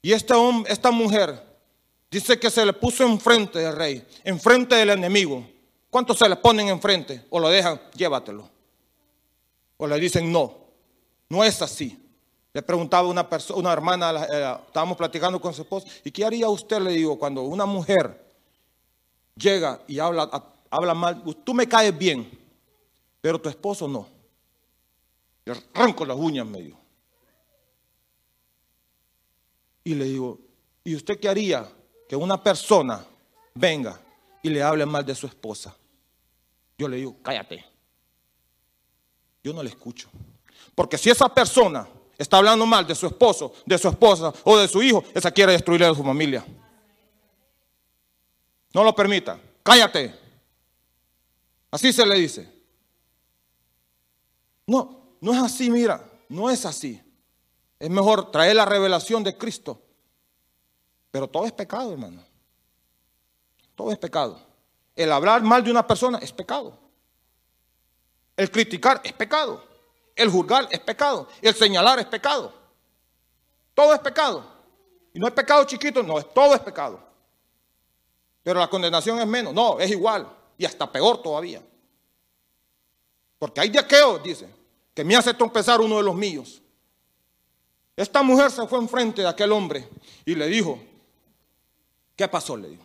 Y 0.00 0.12
hombre, 0.32 0.72
esta 0.72 0.92
mujer 0.92 1.44
dice 2.08 2.38
que 2.38 2.50
se 2.50 2.64
le 2.64 2.72
puso 2.72 3.02
enfrente 3.04 3.58
del 3.58 3.74
rey, 3.74 4.06
enfrente 4.22 4.76
del 4.76 4.90
enemigo. 4.90 5.44
¿Cuántos 5.90 6.18
se 6.18 6.28
le 6.28 6.36
ponen 6.36 6.68
enfrente? 6.68 7.26
O 7.30 7.40
lo 7.40 7.48
dejan, 7.48 7.80
llévatelo. 7.94 8.48
O 9.76 9.86
le 9.86 9.98
dicen, 9.98 10.30
no, 10.30 10.54
no 11.28 11.42
es 11.42 11.60
así. 11.60 11.98
Le 12.52 12.62
preguntaba 12.62 13.08
una, 13.08 13.28
persona, 13.28 13.58
una 13.58 13.72
hermana, 13.72 14.24
eh, 14.24 14.56
estábamos 14.66 14.96
platicando 14.96 15.40
con 15.40 15.52
su 15.52 15.62
esposo, 15.62 15.86
¿y 16.04 16.10
qué 16.10 16.24
haría 16.24 16.48
usted? 16.48 16.80
Le 16.80 16.92
digo, 16.92 17.18
cuando 17.18 17.42
una 17.42 17.64
mujer 17.64 18.24
llega 19.36 19.80
y 19.86 19.98
habla, 19.98 20.28
habla 20.68 20.94
mal, 20.94 21.22
tú 21.44 21.54
me 21.54 21.68
caes 21.68 21.96
bien, 21.96 22.28
pero 23.20 23.40
tu 23.40 23.48
esposo 23.48 23.86
no. 23.86 24.06
Le 25.44 25.54
arranco 25.74 26.04
las 26.04 26.16
uñas 26.16 26.46
medio. 26.46 26.76
Y 29.84 29.94
le 29.94 30.04
digo, 30.04 30.38
¿y 30.84 30.94
usted 30.94 31.18
qué 31.18 31.28
haría 31.28 31.68
que 32.08 32.16
una 32.16 32.42
persona 32.42 33.04
venga 33.54 34.00
y 34.42 34.50
le 34.50 34.62
hable 34.62 34.86
mal 34.86 35.04
de 35.06 35.14
su 35.14 35.26
esposa? 35.26 35.76
Yo 36.80 36.88
le 36.88 36.96
digo, 36.96 37.14
cállate. 37.22 37.62
Yo 39.44 39.52
no 39.52 39.62
le 39.62 39.68
escucho. 39.68 40.08
Porque 40.74 40.96
si 40.96 41.10
esa 41.10 41.28
persona 41.28 41.86
está 42.16 42.38
hablando 42.38 42.64
mal 42.64 42.86
de 42.86 42.94
su 42.94 43.06
esposo, 43.06 43.52
de 43.66 43.76
su 43.76 43.86
esposa 43.86 44.32
o 44.44 44.56
de 44.56 44.66
su 44.66 44.82
hijo, 44.82 45.04
esa 45.12 45.30
quiere 45.30 45.52
destruirle 45.52 45.88
a 45.88 45.94
su 45.94 46.02
familia. 46.02 46.42
No 48.72 48.82
lo 48.82 48.94
permita. 48.94 49.38
Cállate. 49.62 50.18
Así 51.70 51.92
se 51.92 52.06
le 52.06 52.14
dice. 52.14 52.50
No, 54.66 55.16
no 55.20 55.34
es 55.34 55.38
así, 55.38 55.70
mira. 55.70 56.02
No 56.30 56.48
es 56.48 56.64
así. 56.64 56.98
Es 57.78 57.90
mejor 57.90 58.30
traer 58.30 58.56
la 58.56 58.64
revelación 58.64 59.22
de 59.22 59.36
Cristo. 59.36 59.82
Pero 61.10 61.28
todo 61.28 61.44
es 61.44 61.52
pecado, 61.52 61.92
hermano. 61.92 62.24
Todo 63.74 63.92
es 63.92 63.98
pecado. 63.98 64.49
El 65.00 65.10
hablar 65.12 65.40
mal 65.40 65.64
de 65.64 65.70
una 65.70 65.86
persona 65.86 66.18
es 66.18 66.30
pecado. 66.30 66.76
El 68.36 68.50
criticar 68.50 69.00
es 69.02 69.14
pecado. 69.14 69.64
El 70.14 70.28
juzgar 70.28 70.68
es 70.70 70.78
pecado. 70.80 71.26
El 71.40 71.54
señalar 71.54 71.98
es 72.00 72.04
pecado. 72.04 72.52
Todo 73.72 73.94
es 73.94 74.00
pecado. 74.00 74.44
Y 75.14 75.18
no 75.18 75.26
es 75.26 75.32
pecado 75.32 75.64
chiquito, 75.64 76.02
no, 76.02 76.22
todo 76.22 76.54
es 76.54 76.60
pecado. 76.60 77.00
Pero 78.42 78.60
la 78.60 78.68
condenación 78.68 79.18
es 79.18 79.26
menos. 79.26 79.54
No, 79.54 79.80
es 79.80 79.90
igual. 79.90 80.28
Y 80.58 80.66
hasta 80.66 80.92
peor 80.92 81.22
todavía. 81.22 81.62
Porque 83.38 83.62
hay 83.62 83.70
de 83.70 83.78
aquellos, 83.78 84.22
dice, 84.22 84.50
que 84.92 85.02
me 85.02 85.16
hace 85.16 85.32
trompezar 85.32 85.80
uno 85.80 85.96
de 85.96 86.02
los 86.02 86.14
míos. 86.14 86.60
Esta 87.96 88.22
mujer 88.22 88.50
se 88.50 88.66
fue 88.66 88.78
enfrente 88.78 89.22
de 89.22 89.28
aquel 89.28 89.50
hombre 89.50 89.88
y 90.26 90.34
le 90.34 90.46
dijo, 90.48 90.78
¿qué 92.14 92.28
pasó? 92.28 92.54
Le 92.54 92.68
dijo, 92.68 92.84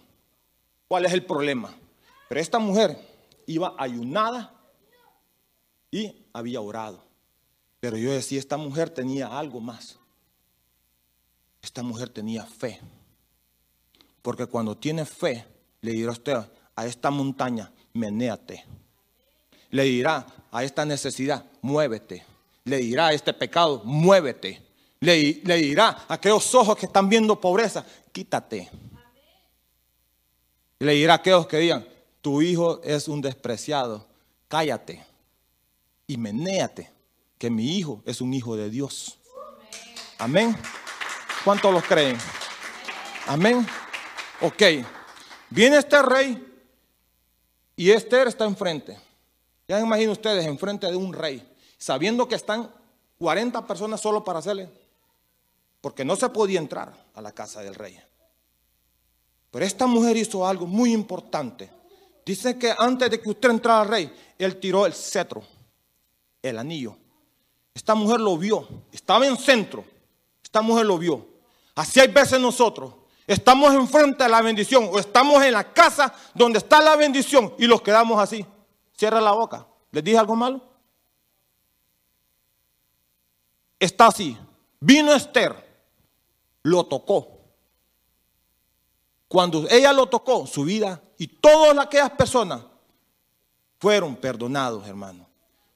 ¿cuál 0.87 1.03
es 1.03 1.11
el 1.11 1.25
problema? 1.25 1.75
Pero 2.27 2.41
esta 2.41 2.59
mujer 2.59 2.97
iba 3.45 3.75
ayunada 3.77 4.53
y 5.91 6.27
había 6.33 6.61
orado. 6.61 7.03
Pero 7.79 7.97
yo 7.97 8.11
decía, 8.11 8.39
esta 8.39 8.57
mujer 8.57 8.89
tenía 8.89 9.27
algo 9.27 9.61
más. 9.61 9.99
Esta 11.61 11.83
mujer 11.83 12.09
tenía 12.09 12.43
fe. 12.45 12.79
Porque 14.21 14.47
cuando 14.47 14.75
tiene 14.75 15.05
fe, 15.05 15.45
le 15.81 15.91
dirá 15.91 16.11
usted 16.11 16.37
a 16.75 16.85
esta 16.85 17.11
montaña, 17.11 17.71
menéate. 17.93 18.65
Le 19.69 19.83
dirá 19.83 20.25
a 20.51 20.63
esta 20.63 20.83
necesidad, 20.85 21.45
muévete. 21.61 22.25
Le 22.63 22.77
dirá 22.77 23.07
a 23.07 23.13
este 23.13 23.33
pecado, 23.33 23.81
muévete. 23.83 24.61
Le, 24.99 25.41
le 25.43 25.55
dirá 25.57 26.05
a 26.07 26.15
aquellos 26.15 26.55
ojos 26.55 26.75
que 26.75 26.87
están 26.87 27.07
viendo 27.07 27.39
pobreza, 27.39 27.85
quítate. 28.11 28.69
Le 30.79 30.93
dirá 30.93 31.13
a 31.13 31.17
aquellos 31.17 31.45
que 31.45 31.57
digan, 31.57 31.85
tu 32.25 32.41
hijo 32.41 32.81
es 32.81 33.07
un 33.07 33.21
despreciado, 33.21 34.03
cállate 34.47 35.05
y 36.07 36.17
menéate, 36.17 36.91
que 37.37 37.51
mi 37.51 37.77
hijo 37.77 38.01
es 38.03 38.19
un 38.19 38.33
hijo 38.33 38.55
de 38.55 38.71
Dios. 38.71 39.19
Amén. 40.17 40.57
¿Cuántos 41.43 41.71
los 41.71 41.83
creen? 41.83 42.17
Amén. 43.27 43.63
Ok. 44.41 44.59
Viene 45.51 45.77
este 45.77 46.01
rey 46.01 46.43
y 47.75 47.91
Esther 47.91 48.27
está 48.27 48.45
enfrente. 48.45 48.97
Ya 49.67 49.79
imaginen 49.79 50.09
ustedes, 50.09 50.47
enfrente 50.47 50.87
de 50.87 50.95
un 50.95 51.13
rey, 51.13 51.47
sabiendo 51.77 52.27
que 52.27 52.33
están 52.33 52.71
40 53.19 53.67
personas 53.67 54.01
solo 54.01 54.23
para 54.23 54.39
hacerle, 54.39 54.67
porque 55.79 56.03
no 56.03 56.15
se 56.15 56.27
podía 56.29 56.57
entrar 56.57 56.91
a 57.13 57.21
la 57.21 57.31
casa 57.31 57.61
del 57.61 57.75
rey. 57.75 58.01
Pero 59.51 59.63
esta 59.63 59.85
mujer 59.85 60.17
hizo 60.17 60.47
algo 60.47 60.65
muy 60.65 60.91
importante. 60.91 61.84
Dice 62.25 62.57
que 62.57 62.73
antes 62.77 63.09
de 63.09 63.21
que 63.21 63.29
usted 63.29 63.49
entrara 63.49 63.81
al 63.81 63.87
rey, 63.87 64.13
él 64.37 64.59
tiró 64.59 64.85
el 64.85 64.93
cetro, 64.93 65.43
el 66.41 66.57
anillo. 66.57 66.97
Esta 67.73 67.93
mujer 67.93 68.19
lo 68.19 68.37
vio, 68.37 68.67
estaba 68.91 69.27
en 69.27 69.37
centro. 69.37 69.85
Esta 70.43 70.61
mujer 70.61 70.85
lo 70.85 70.97
vio. 70.97 71.27
Así 71.75 71.99
hay 71.99 72.07
veces 72.07 72.39
nosotros 72.39 72.93
Estamos 73.27 73.73
enfrente 73.73 74.23
de 74.23 74.29
la 74.29 74.41
bendición 74.41 74.89
o 74.91 74.99
estamos 74.99 75.43
en 75.43 75.53
la 75.53 75.73
casa 75.73 76.13
donde 76.33 76.59
está 76.59 76.79
la 76.79 76.95
bendición 76.95 77.53
y 77.57 77.65
los 77.65 77.81
quedamos 77.81 78.19
así. 78.19 78.45
Cierra 78.95 79.19
la 79.19 79.31
boca. 79.31 79.65
¿Les 79.91 80.03
dije 80.03 80.17
algo 80.17 80.35
malo? 80.35 80.61
Está 83.79 84.07
así. 84.07 84.37
Vino 84.79 85.13
Esther, 85.13 85.55
lo 86.61 86.85
tocó. 86.85 87.34
Cuando 89.27 89.67
ella 89.69 89.91
lo 89.91 90.07
tocó, 90.07 90.45
su 90.45 90.63
vida 90.63 91.01
y 91.17 91.27
todas 91.27 91.77
aquellas 91.77 92.11
personas 92.11 92.61
fueron 93.79 94.15
perdonados, 94.15 94.87
hermano. 94.87 95.27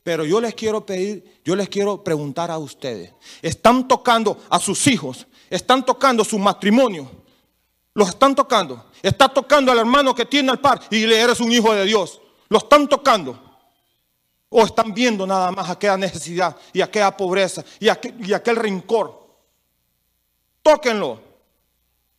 Pero 0.03 0.25
yo 0.25 0.39
les 0.39 0.55
quiero 0.55 0.85
pedir, 0.85 1.41
yo 1.43 1.55
les 1.55 1.69
quiero 1.69 2.03
preguntar 2.03 2.51
a 2.51 2.57
ustedes, 2.57 3.13
están 3.41 3.87
tocando 3.87 4.37
a 4.49 4.59
sus 4.59 4.87
hijos, 4.87 5.27
están 5.49 5.85
tocando 5.85 6.23
su 6.23 6.39
matrimonio, 6.39 7.09
los 7.93 8.09
están 8.09 8.33
tocando. 8.33 8.85
Está 9.01 9.27
tocando 9.29 9.71
al 9.71 9.79
hermano 9.79 10.13
que 10.13 10.25
tiene 10.25 10.51
al 10.51 10.59
par 10.59 10.81
y 10.89 11.05
le 11.05 11.19
eres 11.19 11.39
un 11.39 11.51
hijo 11.51 11.73
de 11.73 11.85
Dios. 11.85 12.21
Lo 12.47 12.57
están 12.57 12.87
tocando. 12.87 13.37
O 14.49 14.63
están 14.63 14.93
viendo 14.93 15.27
nada 15.27 15.51
más 15.51 15.69
aquella 15.69 15.97
necesidad 15.97 16.55
y 16.73 16.81
aquella 16.81 17.15
pobreza 17.15 17.63
y 17.79 17.89
aquel, 17.89 18.15
y 18.27 18.33
aquel 18.33 18.55
rencor. 18.55 19.27
Tóquenlo. 20.61 21.28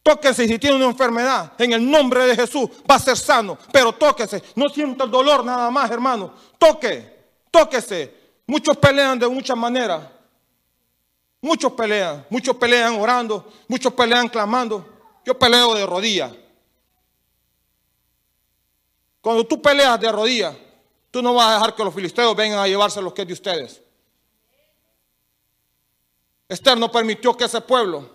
Tóquense 0.02 0.48
si 0.48 0.58
tiene 0.58 0.76
una 0.76 0.86
enfermedad. 0.86 1.52
En 1.58 1.72
el 1.72 1.90
nombre 1.90 2.26
de 2.26 2.34
Jesús 2.34 2.70
va 2.90 2.96
a 2.96 2.98
ser 2.98 3.16
sano. 3.16 3.58
Pero 3.72 3.92
tóquese. 3.92 4.42
No 4.56 4.68
sienta 4.68 5.04
el 5.04 5.10
dolor 5.10 5.44
nada 5.44 5.70
más, 5.70 5.90
hermano. 5.90 6.34
Toque. 6.58 7.18
Tóquese. 7.50 8.14
Muchos 8.46 8.76
pelean 8.76 9.18
de 9.18 9.28
muchas 9.28 9.56
maneras. 9.56 10.08
Muchos 11.40 11.72
pelean. 11.72 12.26
Muchos 12.30 12.56
pelean 12.56 12.98
orando. 12.98 13.52
Muchos 13.68 13.92
pelean 13.92 14.28
clamando. 14.28 14.86
Yo 15.24 15.38
peleo 15.38 15.74
de 15.74 15.86
rodillas. 15.86 16.32
Cuando 19.20 19.44
tú 19.46 19.60
peleas 19.60 20.00
de 20.00 20.10
rodillas, 20.10 20.56
tú 21.10 21.22
no 21.22 21.34
vas 21.34 21.48
a 21.48 21.54
dejar 21.54 21.74
que 21.74 21.84
los 21.84 21.94
filisteos 21.94 22.34
vengan 22.34 22.58
a 22.58 22.66
llevarse 22.66 23.02
lo 23.02 23.12
que 23.12 23.22
es 23.22 23.28
de 23.28 23.34
ustedes. 23.34 23.82
Esther 26.48 26.78
no 26.78 26.90
permitió 26.90 27.36
que 27.36 27.44
ese 27.44 27.60
pueblo 27.60 28.08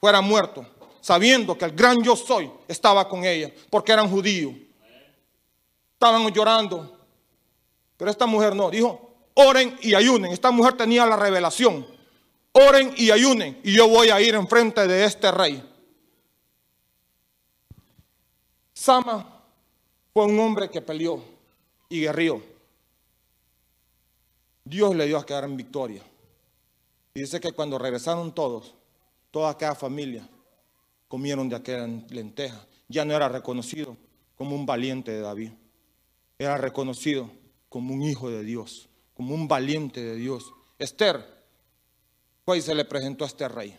fuera 0.00 0.20
muerto, 0.20 0.64
sabiendo 1.02 1.58
que 1.58 1.66
el 1.66 1.72
gran 1.72 2.02
yo 2.02 2.16
soy 2.16 2.50
estaba 2.68 3.06
con 3.08 3.24
ella, 3.24 3.52
porque 3.68 3.92
eran 3.92 4.08
judíos. 4.08 4.54
Estaban 5.94 6.32
llorando. 6.32 6.98
Pero 7.96 8.10
esta 8.10 8.24
mujer 8.24 8.56
no, 8.56 8.70
dijo, 8.70 9.14
oren 9.34 9.76
y 9.82 9.94
ayunen. 9.94 10.32
Esta 10.32 10.50
mujer 10.50 10.76
tenía 10.76 11.04
la 11.04 11.16
revelación. 11.16 11.86
Oren 12.52 12.94
y 12.96 13.10
ayunen 13.10 13.60
y 13.64 13.74
yo 13.74 13.88
voy 13.88 14.10
a 14.10 14.20
ir 14.20 14.34
enfrente 14.34 14.86
de 14.86 15.04
este 15.04 15.30
rey. 15.30 15.68
Sama 18.72 19.42
fue 20.12 20.24
un 20.26 20.38
hombre 20.38 20.68
que 20.70 20.80
peleó 20.80 21.22
y 21.88 22.00
guerrió. 22.00 22.42
Dios 24.64 24.94
le 24.94 25.06
dio 25.06 25.18
a 25.18 25.26
quedar 25.26 25.44
en 25.44 25.56
victoria. 25.56 26.02
Y 27.14 27.20
dice 27.20 27.40
que 27.40 27.52
cuando 27.52 27.78
regresaron 27.78 28.32
todos, 28.32 28.74
toda 29.30 29.50
aquella 29.50 29.74
familia 29.74 30.28
comieron 31.12 31.46
de 31.46 31.56
aquella 31.56 31.86
lenteja. 32.08 32.66
Ya 32.88 33.04
no 33.04 33.14
era 33.14 33.28
reconocido 33.28 33.98
como 34.34 34.56
un 34.56 34.64
valiente 34.64 35.10
de 35.10 35.20
David. 35.20 35.52
Era 36.38 36.56
reconocido 36.56 37.30
como 37.68 37.92
un 37.92 38.02
hijo 38.02 38.30
de 38.30 38.42
Dios, 38.42 38.88
como 39.12 39.34
un 39.34 39.46
valiente 39.46 40.02
de 40.02 40.16
Dios. 40.16 40.54
Esther 40.78 41.22
fue 42.46 42.56
y 42.56 42.62
se 42.62 42.74
le 42.74 42.86
presentó 42.86 43.24
a 43.24 43.26
este 43.26 43.46
rey. 43.46 43.78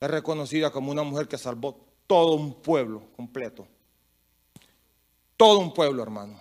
Es 0.00 0.10
reconocida 0.10 0.70
como 0.70 0.92
una 0.92 1.02
mujer 1.02 1.28
que 1.28 1.36
salvó 1.36 1.84
todo 2.06 2.32
un 2.32 2.54
pueblo 2.54 3.02
completo. 3.16 3.68
Todo 5.36 5.58
un 5.58 5.74
pueblo, 5.74 6.02
hermano, 6.02 6.40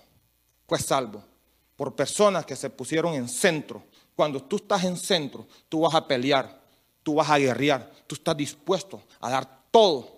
fue 0.65 0.79
salvo 0.79 1.21
por 1.75 1.93
personas 1.93 2.45
que 2.45 2.55
se 2.55 2.69
pusieron 2.69 3.15
en 3.15 3.27
centro. 3.27 3.83
Cuando 4.15 4.41
tú 4.41 4.55
estás 4.55 4.85
en 4.85 4.95
centro, 4.95 5.45
tú 5.67 5.81
vas 5.81 5.93
a 5.93 6.07
pelear, 6.07 6.66
tú 7.07 7.13
vas 7.13 7.29
a 7.29 7.37
guerrear, 7.37 7.89
tú 8.05 8.15
estás 8.15 8.35
dispuesto 8.35 9.01
a 9.21 9.29
dar 9.29 9.63
todo, 9.71 10.13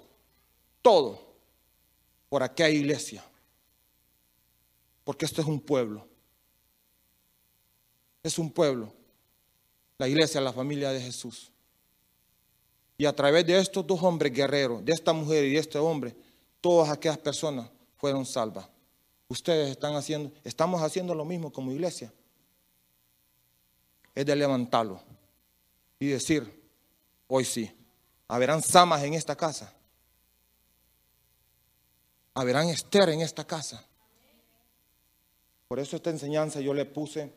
todo 0.81 1.21
por 2.27 2.41
aquella 2.41 2.69
iglesia. 2.69 3.23
Porque 5.03 5.25
esto 5.25 5.39
es 5.39 5.47
un 5.47 5.59
pueblo. 5.59 6.07
Es 8.23 8.39
un 8.39 8.49
pueblo. 8.49 8.91
La 9.99 10.07
iglesia, 10.07 10.41
la 10.41 10.51
familia 10.51 10.89
de 10.89 10.99
Jesús. 10.99 11.51
Y 12.97 13.05
a 13.05 13.15
través 13.15 13.45
de 13.45 13.59
estos 13.59 13.85
dos 13.85 14.01
hombres 14.01 14.33
guerreros, 14.33 14.83
de 14.83 14.91
esta 14.91 15.13
mujer 15.13 15.45
y 15.45 15.51
de 15.51 15.59
este 15.59 15.77
hombre, 15.77 16.15
todas 16.59 16.89
aquellas 16.89 17.19
personas 17.19 17.69
fueron 17.97 18.25
salvas. 18.25 18.67
Ustedes 19.27 19.69
están 19.69 19.93
haciendo, 19.93 20.31
estamos 20.43 20.81
haciendo 20.81 21.13
lo 21.13 21.23
mismo 21.23 21.53
como 21.53 21.71
iglesia. 21.71 22.11
Es 24.15 24.25
de 24.25 24.35
levantarlo 24.35 24.99
y 25.99 26.07
decir, 26.07 26.58
hoy 27.29 27.45
sí, 27.45 27.71
haberán 28.27 28.61
samas 28.61 29.03
en 29.03 29.13
esta 29.13 29.35
casa. 29.35 29.73
Haberán 32.33 32.67
Esther 32.69 33.09
en 33.09 33.21
esta 33.21 33.45
casa. 33.45 33.85
Por 35.67 35.79
eso 35.79 35.95
esta 35.95 36.09
enseñanza 36.09 36.59
yo 36.59 36.73
le 36.73 36.85
puse, 36.85 37.31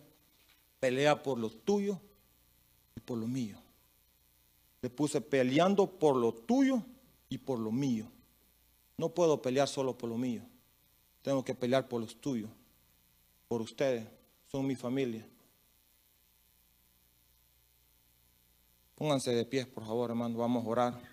pelea 0.80 1.22
por 1.22 1.38
lo 1.38 1.50
tuyo 1.50 2.00
y 2.96 3.00
por 3.00 3.18
lo 3.18 3.26
mío. 3.26 3.58
Le 4.80 4.90
puse 4.90 5.20
peleando 5.20 5.86
por 5.86 6.16
lo 6.16 6.32
tuyo 6.32 6.82
y 7.28 7.38
por 7.38 7.58
lo 7.58 7.70
mío. 7.70 8.06
No 8.96 9.10
puedo 9.10 9.40
pelear 9.40 9.68
solo 9.68 9.96
por 9.96 10.08
lo 10.08 10.16
mío. 10.16 10.42
Tengo 11.22 11.44
que 11.44 11.54
pelear 11.54 11.88
por 11.88 12.00
los 12.00 12.20
tuyos, 12.20 12.50
por 13.48 13.60
ustedes. 13.60 14.06
Son 14.50 14.66
mi 14.66 14.74
familia. 14.74 15.26
Pónganse 19.02 19.34
de 19.34 19.44
pie, 19.44 19.66
por 19.66 19.84
favor, 19.84 20.10
hermano. 20.10 20.38
Vamos 20.38 20.64
a 20.64 20.68
orar. 20.68 21.11